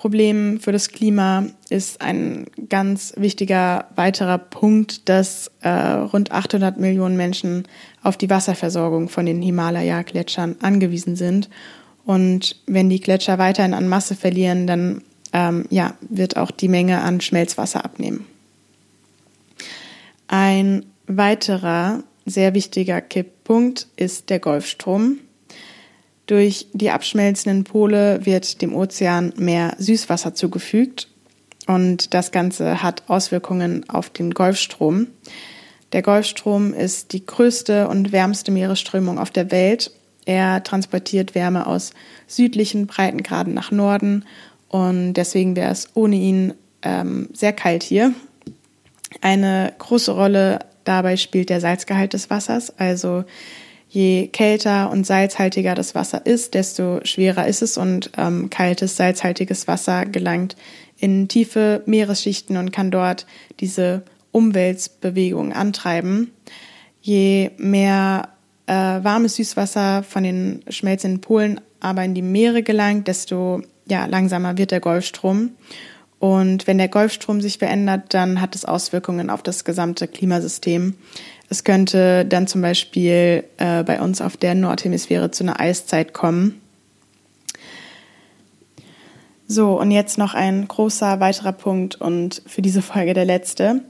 Problem 0.01 0.60
für 0.60 0.72
das 0.72 0.89
Klima 0.89 1.46
ist 1.70 2.01
ein 2.01 2.48
ganz 2.70 3.13
wichtiger 3.17 3.86
weiterer 3.96 4.39
Punkt, 4.39 5.08
dass 5.08 5.51
äh, 5.62 5.70
rund 5.70 6.31
800 6.31 6.79
Millionen 6.79 7.17
Menschen 7.17 7.67
auf 8.01 8.17
die 8.17 8.31
Wasserversorgung 8.31 9.10
von 9.10 9.27
den 9.27 9.43
Himalaya-Gletschern 9.43 10.55
angewiesen 10.63 11.15
sind. 11.15 11.51
Und 12.03 12.60
wenn 12.65 12.89
die 12.89 13.00
Gletscher 13.00 13.38
weiterhin 13.38 13.75
an 13.75 13.88
Masse 13.88 14.15
verlieren, 14.15 14.65
dann 14.65 15.03
ähm, 15.34 15.65
ja, 15.70 15.93
wird 16.10 16.36
auch 16.36 16.50
die 16.50 16.67
Menge 16.67 17.01
an 17.01 17.22
Schmelzwasser 17.22 17.86
abnehmen. 17.86 18.25
Ein 20.27 20.84
weiterer 21.05 22.01
sehr 22.25 22.55
wichtiger 22.55 23.01
Kipppunkt 23.01 23.86
ist 23.98 24.31
der 24.31 24.39
Golfstrom. 24.39 25.20
Durch 26.31 26.67
die 26.71 26.91
abschmelzenden 26.91 27.65
Pole 27.65 28.25
wird 28.25 28.61
dem 28.61 28.73
Ozean 28.73 29.33
mehr 29.35 29.75
Süßwasser 29.79 30.33
zugefügt 30.33 31.09
und 31.67 32.13
das 32.13 32.31
Ganze 32.31 32.81
hat 32.81 33.03
Auswirkungen 33.07 33.89
auf 33.89 34.09
den 34.09 34.33
Golfstrom. 34.33 35.07
Der 35.91 36.01
Golfstrom 36.01 36.73
ist 36.73 37.11
die 37.11 37.25
größte 37.25 37.89
und 37.89 38.13
wärmste 38.13 38.51
Meeresströmung 38.51 39.19
auf 39.19 39.31
der 39.31 39.51
Welt 39.51 39.91
Er 40.23 40.63
transportiert 40.63 41.35
Wärme 41.35 41.67
aus 41.67 41.91
südlichen 42.27 42.88
Breitengraden 42.88 43.53
nach 43.53 43.71
Norden 43.71 44.23
und 44.69 45.15
deswegen 45.15 45.57
wäre 45.57 45.73
es 45.73 45.89
ohne 45.95 46.15
ihn 46.15 46.53
ähm, 46.81 47.27
sehr 47.33 47.51
kalt 47.51 47.83
hier. 47.83 48.13
Eine 49.19 49.73
große 49.79 50.13
Rolle 50.13 50.59
dabei 50.85 51.17
spielt 51.17 51.50
der 51.50 51.59
Salzgehalt 51.59 52.13
des 52.13 52.29
Wassers. 52.29 52.79
Also 52.79 53.25
je 53.91 54.27
kälter 54.27 54.89
und 54.89 55.05
salzhaltiger 55.05 55.75
das 55.75 55.95
Wasser 55.95 56.25
ist, 56.25 56.53
desto 56.53 57.01
schwerer 57.03 57.45
ist 57.48 57.62
es 57.62 57.77
und 57.77 58.12
ähm, 58.17 58.50
kaltes, 58.50 58.95
salzhaltiges 58.95 59.67
Wasser 59.67 60.05
gelangt 60.05 60.55
in 60.98 61.27
tiefe 61.27 61.83
Meeresschichten 61.86 62.55
und 62.55 62.71
kann 62.71 62.89
dort 62.89 63.25
diese 63.60 64.03
Umweltbewegung 64.31 65.51
antreiben. 65.51 66.31
Je 67.01 67.51
mehr 67.57 68.29
äh, 68.65 68.74
warmes 68.74 69.36
Süßwasser 69.36 70.03
von 70.03 70.24
den 70.24 70.63
schmelzenden 70.69 71.19
Polen 71.19 71.60
aber 71.81 72.05
in 72.05 72.13
die 72.13 72.21
Meere 72.21 72.63
gelangt, 72.63 73.07
desto 73.07 73.62
ja, 73.88 74.05
langsamer 74.05 74.57
wird 74.57 74.71
der 74.71 74.79
Golfstrom. 74.79 75.50
Und 76.19 76.67
wenn 76.67 76.77
der 76.77 76.88
Golfstrom 76.88 77.41
sich 77.41 77.57
verändert, 77.57 78.13
dann 78.13 78.39
hat 78.39 78.55
es 78.55 78.63
Auswirkungen 78.63 79.31
auf 79.31 79.41
das 79.41 79.65
gesamte 79.65 80.07
Klimasystem. 80.07 80.93
Es 81.51 81.65
könnte 81.65 82.24
dann 82.24 82.48
zum 82.48 82.62
Beispiel 82.62 83.43
äh, 83.58 83.84
bei 83.84 84.00
uns 84.00 84.22
auf 84.22 84.38
der 84.38 84.55
Nordhemisphäre 84.55 85.31
zu 85.31 85.43
einer 85.43 85.60
Eiszeit 85.60 86.13
kommen. 86.13 86.62
So, 89.48 89.77
und 89.77 89.91
jetzt 89.91 90.17
noch 90.17 90.34
ein 90.34 90.65
großer 90.65 91.20
weiterer 91.20 91.51
Punkt 91.51 92.00
und 92.00 92.41
für 92.48 92.62
diese 92.62 92.81
Folge 92.81 93.13
der 93.13 93.25
letzte, 93.25 93.81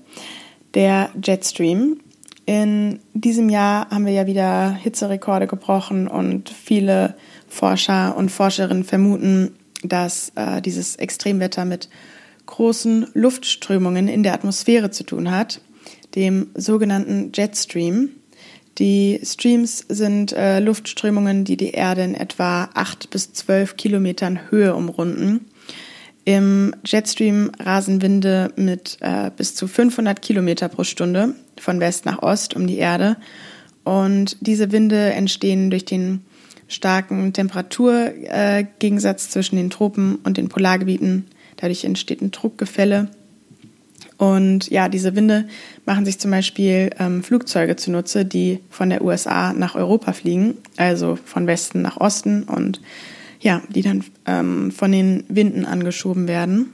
der 0.74 1.12
Jetstream. 1.24 2.00
In 2.48 3.00
diesem 3.14 3.48
Jahr 3.48 3.92
haben 3.92 4.08
wir 4.08 4.14
ja 4.14 4.26
wieder 4.26 4.72
Hitzerekorde 4.72 5.46
gebrochen 5.46 6.08
und 6.08 6.50
viele 6.50 7.14
Forscher 7.48 8.18
und 8.18 8.32
Forscherinnen 8.32 8.84
vermuten, 8.84 9.54
dass 9.84 10.32
äh, 10.34 10.64
dieses 10.64 10.96
Extremwetter 10.96 11.66
mit 11.66 11.90
großen 12.48 13.06
Luftströmungen 13.14 14.08
in 14.08 14.24
der 14.24 14.34
Atmosphäre 14.34 14.90
zu 14.90 15.04
tun 15.04 15.30
hat, 15.30 15.62
dem 16.16 16.48
sogenannten 16.56 17.32
Jetstream. 17.34 18.10
Die 18.78 19.20
Streams 19.24 19.86
sind 19.90 20.32
äh, 20.34 20.60
Luftströmungen, 20.60 21.44
die 21.44 21.58
die 21.58 21.72
Erde 21.72 22.04
in 22.04 22.16
etwa 22.16 22.70
8 22.74 23.10
bis 23.10 23.34
12 23.34 23.78
Kilometern 23.78 24.50
Höhe 24.50 24.76
umrunden. 24.76 25.46
Im 26.24 26.76
Jetstream 26.86 27.52
rasen 27.60 28.02
Winde 28.02 28.54
mit 28.56 28.98
äh, 29.02 29.32
bis 29.36 29.56
zu 29.56 29.68
500 29.68 30.22
Kilometer 30.22 30.70
pro 30.70 30.84
Stunde 30.84 31.36
von 31.60 31.80
West 31.80 32.06
nach 32.06 32.22
Ost 32.22 32.56
um 32.56 32.68
die 32.68 32.78
Erde. 32.78 33.18
Und 33.84 34.38
diese 34.42 34.72
Winde 34.72 35.14
entstehen 35.14 35.70
durch 35.70 35.86
den 35.86 36.24
starken 36.68 37.34
Temperaturgegensatz 37.34 39.26
äh, 39.26 39.30
zwischen 39.30 39.56
den 39.56 39.70
Tropen 39.70 40.16
und 40.24 40.38
den 40.38 40.48
Polargebieten 40.48 41.26
Dadurch 41.62 41.86
entsteht 41.86 42.22
ein 42.22 42.32
Druckgefälle. 42.32 43.10
Und 44.18 44.70
ja, 44.70 44.90
diese 44.90 45.16
Winde 45.16 45.48
machen 45.86 46.06
sich 46.06 46.20
zum 46.20 46.32
Beispiel 46.32 46.92
ähm, 47.00 47.24
Flugzeuge 47.24 47.76
zunutze, 47.76 48.26
die 48.26 48.60
von 48.70 48.90
der 48.90 49.04
USA 49.04 49.54
nach 49.54 49.76
Europa 49.76 50.14
fliegen, 50.14 50.58
also 50.78 51.18
von 51.26 51.48
Westen 51.48 51.82
nach 51.82 51.98
Osten 51.98 52.44
und 52.44 52.82
ja, 53.40 53.62
die 53.70 53.82
dann 53.82 54.04
ähm, 54.28 54.72
von 54.72 54.92
den 54.92 55.24
Winden 55.28 55.66
angeschoben 55.66 56.28
werden. 56.28 56.74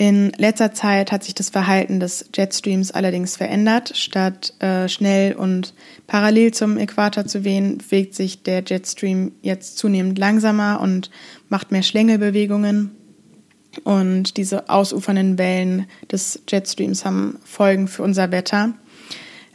In 0.00 0.32
letzter 0.38 0.72
Zeit 0.72 1.12
hat 1.12 1.24
sich 1.24 1.34
das 1.34 1.50
Verhalten 1.50 2.00
des 2.00 2.30
Jetstreams 2.34 2.90
allerdings 2.90 3.36
verändert. 3.36 3.92
Statt 3.96 4.54
äh, 4.58 4.88
schnell 4.88 5.34
und 5.34 5.74
parallel 6.06 6.54
zum 6.54 6.78
Äquator 6.78 7.26
zu 7.26 7.44
wehen, 7.44 7.76
bewegt 7.76 8.14
sich 8.14 8.42
der 8.42 8.62
Jetstream 8.66 9.32
jetzt 9.42 9.76
zunehmend 9.76 10.18
langsamer 10.18 10.80
und 10.80 11.10
macht 11.50 11.70
mehr 11.70 11.82
Schlängelbewegungen. 11.82 12.92
Und 13.84 14.36
diese 14.36 14.68
ausufernden 14.68 15.38
Wellen 15.38 15.86
des 16.10 16.42
Jetstreams 16.48 17.04
haben 17.04 17.38
Folgen 17.44 17.88
für 17.88 18.02
unser 18.02 18.30
Wetter. 18.32 18.74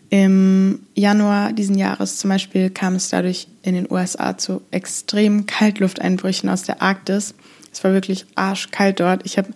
Im 0.09 0.79
Januar 0.93 1.51
diesen 1.51 1.77
Jahres 1.77 2.17
zum 2.17 2.29
Beispiel 2.29 2.69
kam 2.69 2.95
es 2.95 3.09
dadurch 3.09 3.47
in 3.63 3.73
den 3.73 3.91
USA 3.91 4.37
zu 4.37 4.61
extremen 4.71 5.45
Kaltlufteinbrüchen 5.45 6.49
aus 6.49 6.63
der 6.63 6.81
Arktis. 6.81 7.33
Es 7.73 7.83
war 7.83 7.91
wirklich 7.91 8.25
arschkalt 8.35 8.99
dort. 8.99 9.25
Ich 9.25 9.37
habe 9.37 9.49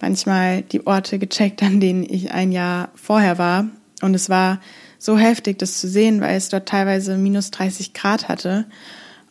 manchmal 0.00 0.62
die 0.62 0.86
Orte 0.86 1.18
gecheckt, 1.18 1.62
an 1.62 1.78
denen 1.80 2.02
ich 2.02 2.32
ein 2.32 2.50
Jahr 2.50 2.90
vorher 2.96 3.38
war. 3.38 3.66
Und 4.02 4.14
es 4.14 4.28
war 4.28 4.60
so 4.98 5.18
heftig, 5.18 5.58
das 5.58 5.78
zu 5.78 5.88
sehen, 5.88 6.20
weil 6.20 6.36
es 6.36 6.48
dort 6.48 6.68
teilweise 6.68 7.16
minus 7.16 7.50
30 7.50 7.92
Grad 7.92 8.28
hatte. 8.28 8.66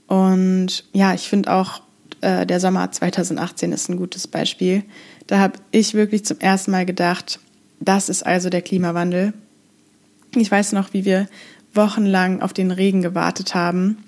Und 0.08 0.86
ja, 0.94 1.14
ich 1.14 1.28
finde 1.28 1.52
auch 1.54 1.82
äh, 2.22 2.46
der 2.46 2.60
Sommer 2.60 2.92
2018 2.92 3.72
ist 3.72 3.90
ein 3.90 3.98
gutes 3.98 4.28
Beispiel. 4.28 4.84
Da 5.28 5.40
habe 5.40 5.60
ich 5.72 5.94
wirklich 5.94 6.26
zum 6.26 6.40
ersten 6.40 6.72
Mal 6.72 6.86
gedacht, 6.86 7.40
das 7.80 8.10
ist 8.10 8.26
also 8.26 8.50
der 8.50 8.62
Klimawandel. 8.62 9.34
Ich 10.36 10.52
weiß 10.52 10.74
noch, 10.74 10.94
wie 10.94 11.06
wir 11.06 11.28
wochenlang 11.74 12.42
auf 12.42 12.54
den 12.54 12.72
Regen 12.72 13.02
gewartet 13.02 13.56
haben. 13.56 14.04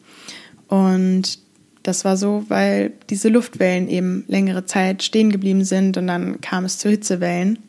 Und 0.68 1.40
das 1.84 2.06
war 2.06 2.18
so, 2.18 2.46
weil 2.48 2.94
diese 3.10 3.30
Luftwellen 3.30 3.88
eben 3.88 4.24
längere 4.28 4.66
Zeit 4.66 5.04
stehen 5.04 5.32
geblieben 5.32 5.64
sind 5.64 5.98
und 5.98 6.08
dann 6.08 6.42
kam 6.42 6.66
es 6.66 6.78
zu 6.78 6.90
Hitzewellen. 6.90 7.60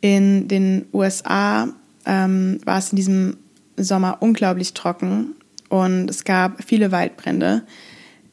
In 0.00 0.48
den 0.48 0.86
USA 0.92 1.68
ähm, 2.04 2.58
war 2.64 2.78
es 2.78 2.90
in 2.90 2.96
diesem 2.96 3.36
Sommer 3.76 4.18
unglaublich 4.20 4.74
trocken 4.74 5.36
und 5.68 6.10
es 6.10 6.24
gab 6.24 6.64
viele 6.64 6.90
Waldbrände. 6.90 7.62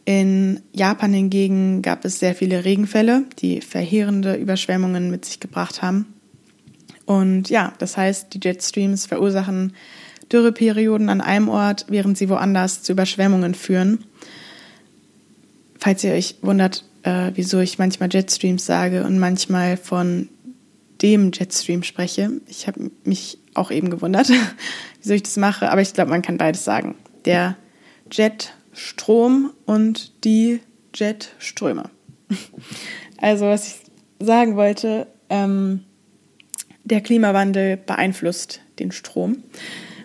In 0.10 0.62
Japan 0.74 1.14
hingegen 1.14 1.84
gab 1.84 2.04
es 2.04 2.18
sehr 2.18 2.34
viele 2.34 2.66
Regenfälle, 2.66 3.26
die 3.38 3.62
verheerende 3.62 4.34
Überschwemmungen 4.34 5.12
mit 5.12 5.24
sich 5.24 5.40
gebracht 5.40 5.84
haben. 5.84 6.12
Und 7.06 7.52
ja, 7.52 7.74
das 7.78 7.96
heißt, 7.96 8.34
die 8.34 8.40
Jetstreams 8.44 9.06
verursachen 9.06 9.74
Dürreperioden 10.32 11.10
an 11.10 11.22
einem 11.22 11.48
Ort, 11.48 11.86
während 11.90 12.18
sie 12.18 12.28
woanders 12.28 12.82
zu 12.82 12.94
Überschwemmungen 12.94 13.54
führen. 13.54 14.04
Falls 15.78 16.04
ihr 16.04 16.14
euch 16.14 16.38
wundert, 16.42 16.86
äh, 17.04 17.30
wieso 17.36 17.60
ich 17.60 17.78
manchmal 17.78 18.10
Jetstreams 18.12 18.66
sage 18.66 19.04
und 19.04 19.20
manchmal 19.20 19.78
von 19.78 20.28
dem 21.04 21.30
Jetstream 21.34 21.84
spreche, 21.84 22.32
ich 22.48 22.66
habe 22.66 22.90
mich 23.04 23.38
auch 23.54 23.70
eben 23.70 23.92
gewundert, 23.92 24.32
wieso 25.04 25.14
ich 25.14 25.22
das 25.22 25.38
mache, 25.38 25.72
aber 25.72 25.82
ich 25.82 25.94
glaube, 25.94 26.10
man 26.10 26.24
kann 26.24 26.40
beides 26.40 26.64
sagen. 26.64 26.96
Der 27.26 27.58
Jet 28.12 28.56
Strom 28.80 29.52
und 29.66 30.24
die 30.24 30.62
Jetströme. 30.96 31.90
Also 33.22 33.48
was 33.48 33.68
ich 33.68 34.26
sagen 34.26 34.56
wollte, 34.56 35.06
ähm, 35.30 35.82
der 36.86 37.02
Klimawandel 37.02 37.76
beeinflusst 37.76 38.62
den 38.80 38.94
Strom. 38.94 39.44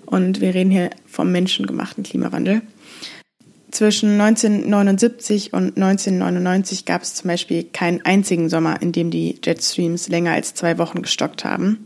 Und 0.05 0.41
wir 0.41 0.53
reden 0.53 0.73
hier 0.73 0.91
vom 1.07 1.31
menschengemachten 1.31 2.03
Klimawandel. 2.03 2.63
Zwischen 3.71 4.21
1979 4.21 5.53
und 5.53 5.77
1999 5.77 6.85
gab 6.87 7.03
es 7.03 7.15
zum 7.15 7.29
Beispiel 7.29 7.63
keinen 7.63 8.05
einzigen 8.05 8.49
Sommer, 8.49 8.83
in 8.83 8.91
dem 8.91 9.13
die 9.13 9.39
Jetstreams 9.45 10.09
länger 10.09 10.33
als 10.33 10.55
zwei 10.55 10.79
Wochen 10.79 11.03
gestockt 11.03 11.45
haben. 11.45 11.85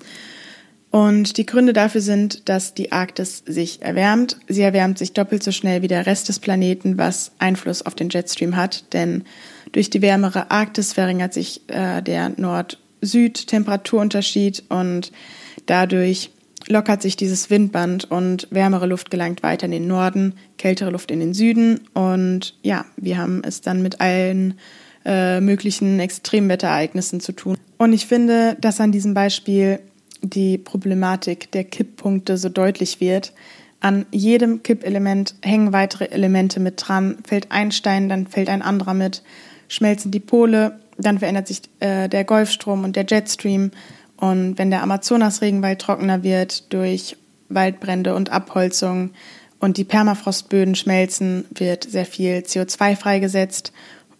Und 0.90 1.36
die 1.36 1.44
Gründe 1.44 1.74
dafür 1.74 2.00
sind, 2.00 2.48
dass 2.48 2.72
die 2.72 2.92
Arktis 2.92 3.42
sich 3.46 3.82
erwärmt. 3.82 4.38
Sie 4.48 4.62
erwärmt 4.62 4.96
sich 4.98 5.12
doppelt 5.12 5.42
so 5.42 5.52
schnell 5.52 5.82
wie 5.82 5.88
der 5.88 6.06
Rest 6.06 6.30
des 6.30 6.38
Planeten, 6.38 6.96
was 6.96 7.32
Einfluss 7.38 7.82
auf 7.82 7.94
den 7.94 8.08
Jetstream 8.08 8.56
hat. 8.56 8.90
Denn 8.94 9.24
durch 9.72 9.90
die 9.90 10.00
wärmere 10.00 10.50
Arktis 10.50 10.94
verringert 10.94 11.34
sich 11.34 11.60
äh, 11.68 12.00
der 12.00 12.30
Nord-Süd-Temperaturunterschied 12.30 14.62
und 14.70 15.12
dadurch 15.66 16.30
lockert 16.68 17.02
sich 17.02 17.16
dieses 17.16 17.50
Windband 17.50 18.10
und 18.10 18.48
wärmere 18.50 18.86
Luft 18.86 19.10
gelangt 19.10 19.42
weiter 19.42 19.66
in 19.66 19.72
den 19.72 19.86
Norden, 19.86 20.32
kältere 20.56 20.88
Luft 20.90 21.10
in 21.10 21.20
den 21.20 21.34
Süden. 21.34 21.80
Und 21.92 22.54
ja, 22.62 22.86
wir 22.96 23.18
haben 23.18 23.42
es 23.44 23.60
dann 23.60 23.82
mit 23.82 24.00
allen 24.00 24.54
äh, 25.04 25.40
möglichen 25.40 26.00
Extremwetterereignissen 26.00 27.20
zu 27.20 27.32
tun. 27.32 27.58
Und 27.78 27.92
ich 27.92 28.06
finde, 28.06 28.56
dass 28.60 28.80
an 28.80 28.92
diesem 28.92 29.14
Beispiel 29.14 29.80
die 30.22 30.58
Problematik 30.58 31.50
der 31.52 31.64
Kipppunkte 31.64 32.36
so 32.36 32.48
deutlich 32.48 33.00
wird. 33.00 33.32
An 33.80 34.06
jedem 34.10 34.62
Kippelement 34.62 35.34
hängen 35.42 35.72
weitere 35.72 36.06
Elemente 36.06 36.58
mit 36.58 36.74
dran. 36.76 37.18
Fällt 37.24 37.52
ein 37.52 37.70
Stein, 37.70 38.08
dann 38.08 38.26
fällt 38.26 38.48
ein 38.48 38.62
anderer 38.62 38.94
mit. 38.94 39.22
Schmelzen 39.68 40.10
die 40.10 40.20
Pole, 40.20 40.78
dann 40.96 41.18
verändert 41.18 41.46
sich 41.46 41.62
äh, 41.80 42.08
der 42.08 42.24
Golfstrom 42.24 42.84
und 42.84 42.96
der 42.96 43.06
Jetstream. 43.08 43.70
Und 44.16 44.58
wenn 44.58 44.70
der 44.70 44.82
Amazonas-Regenwald 44.82 45.80
trockener 45.80 46.22
wird 46.24 46.72
durch 46.72 47.16
Waldbrände 47.48 48.14
und 48.14 48.30
Abholzung 48.30 49.10
und 49.60 49.76
die 49.76 49.84
Permafrostböden 49.84 50.74
schmelzen, 50.74 51.44
wird 51.54 51.84
sehr 51.84 52.06
viel 52.06 52.38
CO2 52.38 52.96
freigesetzt. 52.96 53.72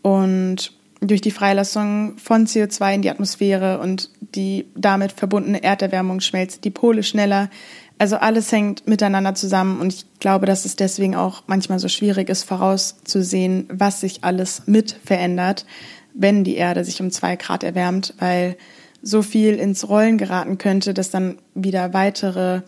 Und 0.02 0.72
durch 1.00 1.20
die 1.20 1.30
Freilassung 1.30 2.18
von 2.18 2.46
CO2 2.46 2.94
in 2.94 3.02
die 3.02 3.10
Atmosphäre 3.10 3.78
und 3.78 4.10
die 4.34 4.66
damit 4.74 5.12
verbundene 5.12 5.62
Erderwärmung 5.62 6.20
schmelzen 6.20 6.60
die 6.62 6.70
Pole 6.70 7.02
schneller, 7.02 7.50
Also 7.98 8.16
alles 8.16 8.52
hängt 8.52 8.86
miteinander 8.86 9.34
zusammen 9.34 9.80
und 9.80 9.92
ich 9.92 10.06
glaube, 10.20 10.46
dass 10.46 10.64
es 10.64 10.76
deswegen 10.76 11.16
auch 11.16 11.42
manchmal 11.46 11.78
so 11.80 11.88
schwierig 11.88 12.28
ist, 12.28 12.44
vorauszusehen, 12.44 13.66
was 13.70 14.00
sich 14.00 14.22
alles 14.22 14.62
mit 14.66 14.96
verändert, 15.04 15.66
wenn 16.14 16.44
die 16.44 16.56
Erde 16.56 16.84
sich 16.84 17.00
um 17.00 17.10
zwei 17.10 17.36
Grad 17.36 17.64
erwärmt, 17.64 18.14
weil 18.18 18.56
so 19.02 19.22
viel 19.22 19.54
ins 19.54 19.88
Rollen 19.88 20.18
geraten 20.18 20.58
könnte, 20.58 20.94
dass 20.94 21.10
dann 21.10 21.38
wieder 21.54 21.92
weitere 21.92 22.62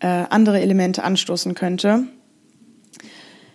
äh, 0.00 0.06
andere 0.06 0.60
Elemente 0.60 1.02
anstoßen 1.02 1.54
könnte. 1.54 2.04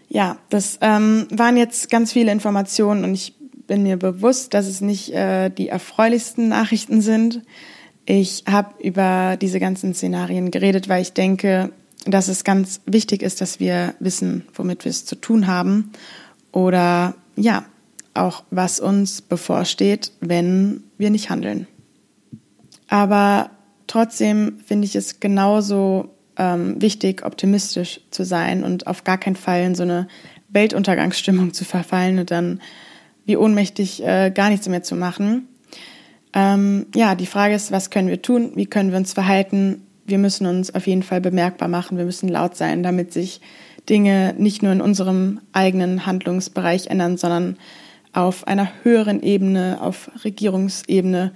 Ja, 0.09 0.38
das 0.49 0.77
ähm, 0.81 1.27
waren 1.31 1.57
jetzt 1.57 1.89
ganz 1.89 2.12
viele 2.12 2.31
Informationen 2.31 3.03
und 3.03 3.13
ich 3.13 3.33
bin 3.67 3.84
mir 3.84 3.97
bewusst, 3.97 4.54
dass 4.54 4.67
es 4.67 4.82
nicht 4.82 5.13
äh, 5.13 5.49
die 5.49 5.69
erfreulichsten 5.69 6.49
Nachrichten 6.49 7.02
sind. 7.02 7.41
Ich 8.06 8.43
habe 8.49 8.84
über 8.84 9.38
diese 9.38 9.60
ganzen 9.60 9.93
Szenarien 9.93 10.52
geredet, 10.52 10.89
weil 10.89 11.02
ich 11.02 11.13
denke, 11.13 11.71
dass 12.06 12.28
es 12.28 12.43
ganz 12.43 12.82
wichtig 12.86 13.23
ist, 13.23 13.39
dass 13.39 13.60
wir 13.60 13.95
wissen, 13.99 14.45
womit 14.54 14.84
wir 14.84 14.89
es 14.89 15.06
zu 15.06 15.15
tun 15.15 15.47
haben 15.47 15.91
oder 16.52 17.15
ja, 17.36 17.65
auch 18.13 18.43
was 18.52 18.80
uns 18.80 19.21
bevorsteht, 19.21 20.12
wenn 20.19 20.84
wir 20.97 21.10
nicht 21.10 21.30
handeln. 21.30 21.67
Aber 22.88 23.49
trotzdem 23.88 24.60
finde 24.65 24.86
ich 24.86 24.95
es 24.95 25.19
genauso 25.19 26.10
ähm, 26.38 26.82
wichtig, 26.82 27.26
optimistisch 27.26 28.02
zu 28.12 28.23
sein 28.23 28.63
und 28.63 28.88
auf 28.88 29.04
gar 29.04 29.17
keinen 29.17 29.36
Fall 29.36 29.63
in 29.63 29.76
so 29.76 29.84
eine 29.84 30.08
Weltuntergangsstimmung 30.49 31.54
zu 31.54 31.65
verfallen 31.65 32.19
und 32.19 32.30
dann 32.30 32.62
wie 33.25 33.38
ohnmächtig 33.38 34.03
äh, 34.03 34.31
gar 34.31 34.49
nichts 34.49 34.67
mehr 34.67 34.83
zu 34.83 34.95
machen. 34.95 35.47
Ähm, 36.33 36.88
ja, 36.95 37.15
die 37.15 37.25
Frage 37.25 37.53
ist, 37.53 37.71
was 37.71 37.89
können 37.89 38.07
wir 38.07 38.21
tun? 38.21 38.51
Wie 38.55 38.65
können 38.65 38.91
wir 38.91 38.97
uns 38.97 39.13
verhalten? 39.13 39.83
Wir 40.05 40.17
müssen 40.17 40.47
uns 40.47 40.73
auf 40.73 40.88
jeden 40.88 41.03
Fall 41.03 41.21
bemerkbar 41.21 41.69
machen. 41.69 41.97
Wir 41.97 42.05
müssen 42.05 42.27
laut 42.27 42.55
sein, 42.57 42.83
damit 42.83 43.13
sich 43.13 43.39
Dinge 43.89 44.33
nicht 44.38 44.63
nur 44.63 44.71
in 44.71 44.81
unserem 44.81 45.39
eigenen 45.51 46.05
Handlungsbereich 46.05 46.88
ändern, 46.88 47.17
sondern 47.17 47.57
auf 48.13 48.47
einer 48.47 48.69
höheren 48.83 49.21
Ebene, 49.21 49.79
auf 49.81 50.12
Regierungsebene. 50.23 51.31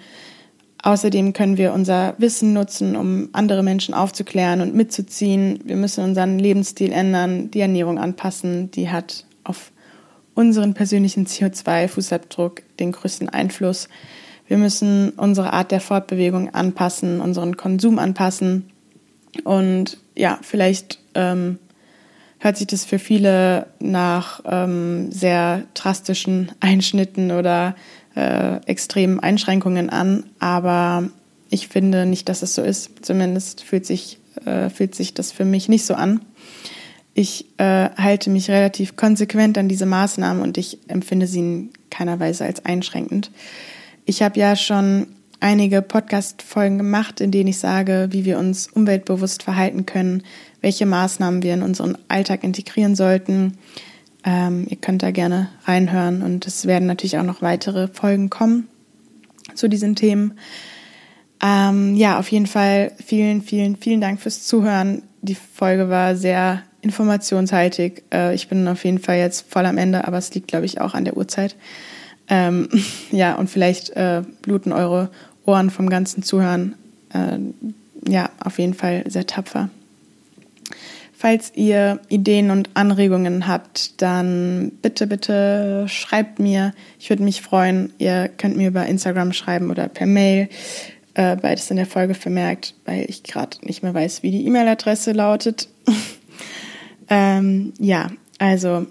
Außerdem 0.83 1.33
können 1.33 1.57
wir 1.57 1.73
unser 1.73 2.15
Wissen 2.17 2.53
nutzen, 2.53 2.95
um 2.95 3.29
andere 3.33 3.63
Menschen 3.63 3.93
aufzuklären 3.93 4.61
und 4.61 4.75
mitzuziehen. 4.75 5.59
Wir 5.63 5.75
müssen 5.75 6.03
unseren 6.03 6.39
Lebensstil 6.39 6.91
ändern, 6.91 7.51
die 7.51 7.61
Ernährung 7.61 7.97
anpassen. 7.97 8.71
Die 8.71 8.89
hat 8.89 9.25
auf 9.43 9.71
unseren 10.37 10.75
persönlichen 10.75 11.25
CO2-Fußabdruck 11.25 12.61
den 12.79 12.91
größten 12.91 13.27
Einfluss. 13.27 13.89
Wir 14.47 14.57
müssen 14.57 15.09
unsere 15.17 15.51
Art 15.51 15.71
der 15.71 15.81
Fortbewegung 15.81 16.53
anpassen, 16.53 17.21
unseren 17.21 17.57
Konsum 17.57 17.97
anpassen. 17.97 18.69
Und 19.43 19.97
ja, 20.15 20.37
vielleicht 20.43 20.99
ähm, 21.15 21.57
hört 22.37 22.55
sich 22.55 22.67
das 22.67 22.85
für 22.85 22.99
viele 22.99 23.65
nach 23.79 24.41
ähm, 24.45 25.11
sehr 25.11 25.63
drastischen 25.73 26.51
Einschnitten 26.59 27.31
oder 27.31 27.75
äh, 28.15 28.57
extremen 28.67 29.19
Einschränkungen 29.19 29.89
an, 29.89 30.23
aber 30.37 31.09
ich 31.49 31.67
finde 31.67 32.05
nicht, 32.05 32.29
dass 32.29 32.43
es 32.43 32.53
so 32.53 32.61
ist. 32.61 33.03
Zumindest 33.03 33.63
fühlt 33.63 33.87
sich, 33.87 34.19
äh, 34.45 34.69
fühlt 34.69 34.93
sich 34.93 35.15
das 35.15 35.31
für 35.31 35.45
mich 35.45 35.67
nicht 35.67 35.85
so 35.85 35.95
an. 35.95 36.21
Ich 37.19 37.45
äh, 37.57 37.89
halte 37.97 38.29
mich 38.29 38.51
relativ 38.51 38.95
konsequent 38.95 39.57
an 39.57 39.67
diese 39.67 39.87
Maßnahmen 39.87 40.43
und 40.43 40.55
ich 40.59 40.77
empfinde 40.87 41.25
sie 41.25 41.39
in 41.39 41.69
keiner 41.89 42.19
Weise 42.19 42.45
als 42.45 42.63
einschränkend. 42.63 43.31
Ich 44.05 44.21
habe 44.21 44.39
ja 44.39 44.55
schon 44.55 45.07
einige 45.39 45.81
Podcast-Folgen 45.81 46.77
gemacht, 46.77 47.19
in 47.19 47.31
denen 47.31 47.47
ich 47.47 47.57
sage, 47.57 48.09
wie 48.11 48.23
wir 48.23 48.37
uns 48.37 48.67
umweltbewusst 48.67 49.41
verhalten 49.41 49.87
können, 49.87 50.21
welche 50.61 50.85
Maßnahmen 50.85 51.41
wir 51.41 51.55
in 51.55 51.63
unseren 51.63 51.97
Alltag 52.07 52.43
integrieren 52.43 52.95
sollten. 52.95 53.57
Ähm, 54.23 54.67
ihr 54.69 54.77
könnt 54.77 55.01
da 55.01 55.09
gerne 55.09 55.49
reinhören 55.65 56.21
und 56.21 56.45
es 56.45 56.67
werden 56.67 56.87
natürlich 56.87 57.17
auch 57.17 57.23
noch 57.23 57.41
weitere 57.41 57.87
Folgen 57.87 58.29
kommen 58.29 58.67
zu 59.55 59.67
diesen 59.67 59.95
Themen. 59.95 60.37
Ähm, 61.41 61.95
ja, 61.95 62.19
auf 62.19 62.29
jeden 62.31 62.45
Fall 62.45 62.91
vielen, 63.03 63.41
vielen, 63.41 63.75
vielen 63.75 64.01
Dank 64.01 64.21
fürs 64.21 64.43
Zuhören. 64.43 65.01
Die 65.23 65.33
Folge 65.33 65.89
war 65.89 66.15
sehr 66.15 66.61
informationshaltig. 66.87 68.03
Äh, 68.13 68.33
ich 68.33 68.47
bin 68.47 68.67
auf 68.67 68.83
jeden 68.85 68.99
Fall 68.99 69.17
jetzt 69.17 69.51
voll 69.51 69.65
am 69.65 69.77
Ende, 69.77 70.07
aber 70.07 70.17
es 70.17 70.33
liegt, 70.33 70.47
glaube 70.47 70.65
ich, 70.65 70.79
auch 70.79 70.93
an 70.93 71.05
der 71.05 71.17
Uhrzeit. 71.17 71.55
Ähm, 72.29 72.69
ja, 73.11 73.35
und 73.35 73.49
vielleicht 73.49 73.89
äh, 73.91 74.21
bluten 74.41 74.71
eure 74.71 75.09
Ohren 75.45 75.69
vom 75.69 75.89
ganzen 75.89 76.23
Zuhören. 76.23 76.75
Äh, 77.13 77.39
ja, 78.09 78.29
auf 78.43 78.59
jeden 78.59 78.73
Fall 78.73 79.03
sehr 79.07 79.27
tapfer. 79.27 79.69
Falls 81.19 81.51
ihr 81.55 81.99
Ideen 82.09 82.51
und 82.51 82.69
Anregungen 82.75 83.47
habt, 83.47 84.01
dann 84.03 84.71
bitte, 84.83 85.07
bitte 85.07 85.85
schreibt 85.87 86.37
mir. 86.37 86.73
Ich 86.99 87.09
würde 87.09 87.23
mich 87.23 87.41
freuen. 87.41 87.91
Ihr 87.97 88.29
könnt 88.29 88.55
mir 88.55 88.67
über 88.67 88.85
Instagram 88.85 89.33
schreiben 89.33 89.71
oder 89.71 89.87
per 89.87 90.05
Mail. 90.05 90.47
Äh, 91.17 91.35
beides 91.35 91.71
in 91.71 91.77
der 91.77 91.87
Folge 91.87 92.13
vermerkt, 92.13 92.75
weil 92.85 93.05
ich 93.09 93.23
gerade 93.23 93.57
nicht 93.63 93.81
mehr 93.81 93.95
weiß, 93.95 94.21
wie 94.21 94.29
die 94.29 94.45
E-Mail-Adresse 94.45 95.13
lautet. 95.13 95.67
Ähm, 97.09 97.73
ja, 97.79 98.11
also 98.39 98.85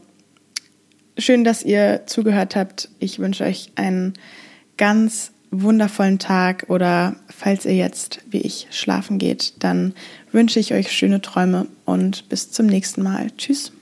schön, 1.19 1.45
dass 1.45 1.63
ihr 1.63 2.03
zugehört 2.07 2.57
habt. 2.57 2.89
Ich 2.99 3.19
wünsche 3.19 3.45
euch 3.45 3.73
einen 3.77 4.15
ganz 4.77 5.33
wundervollen 5.51 6.19
Tag 6.19 6.67
oder 6.69 7.17
falls 7.29 7.65
ihr 7.65 7.77
jetzt 7.77 8.21
wie 8.31 8.41
ich 8.41 8.67
schlafen 8.71 9.19
geht, 9.19 9.55
dann 9.61 9.95
wünsche 10.33 10.61
ich 10.61 10.75
euch 10.75 10.93
schöne 10.93 11.23
Träume 11.23 11.67
und 11.85 12.29
bis 12.29 12.51
zum 12.51 12.67
nächsten 12.67 13.03
Mal. 13.03 13.31
Tschüss. 13.37 13.73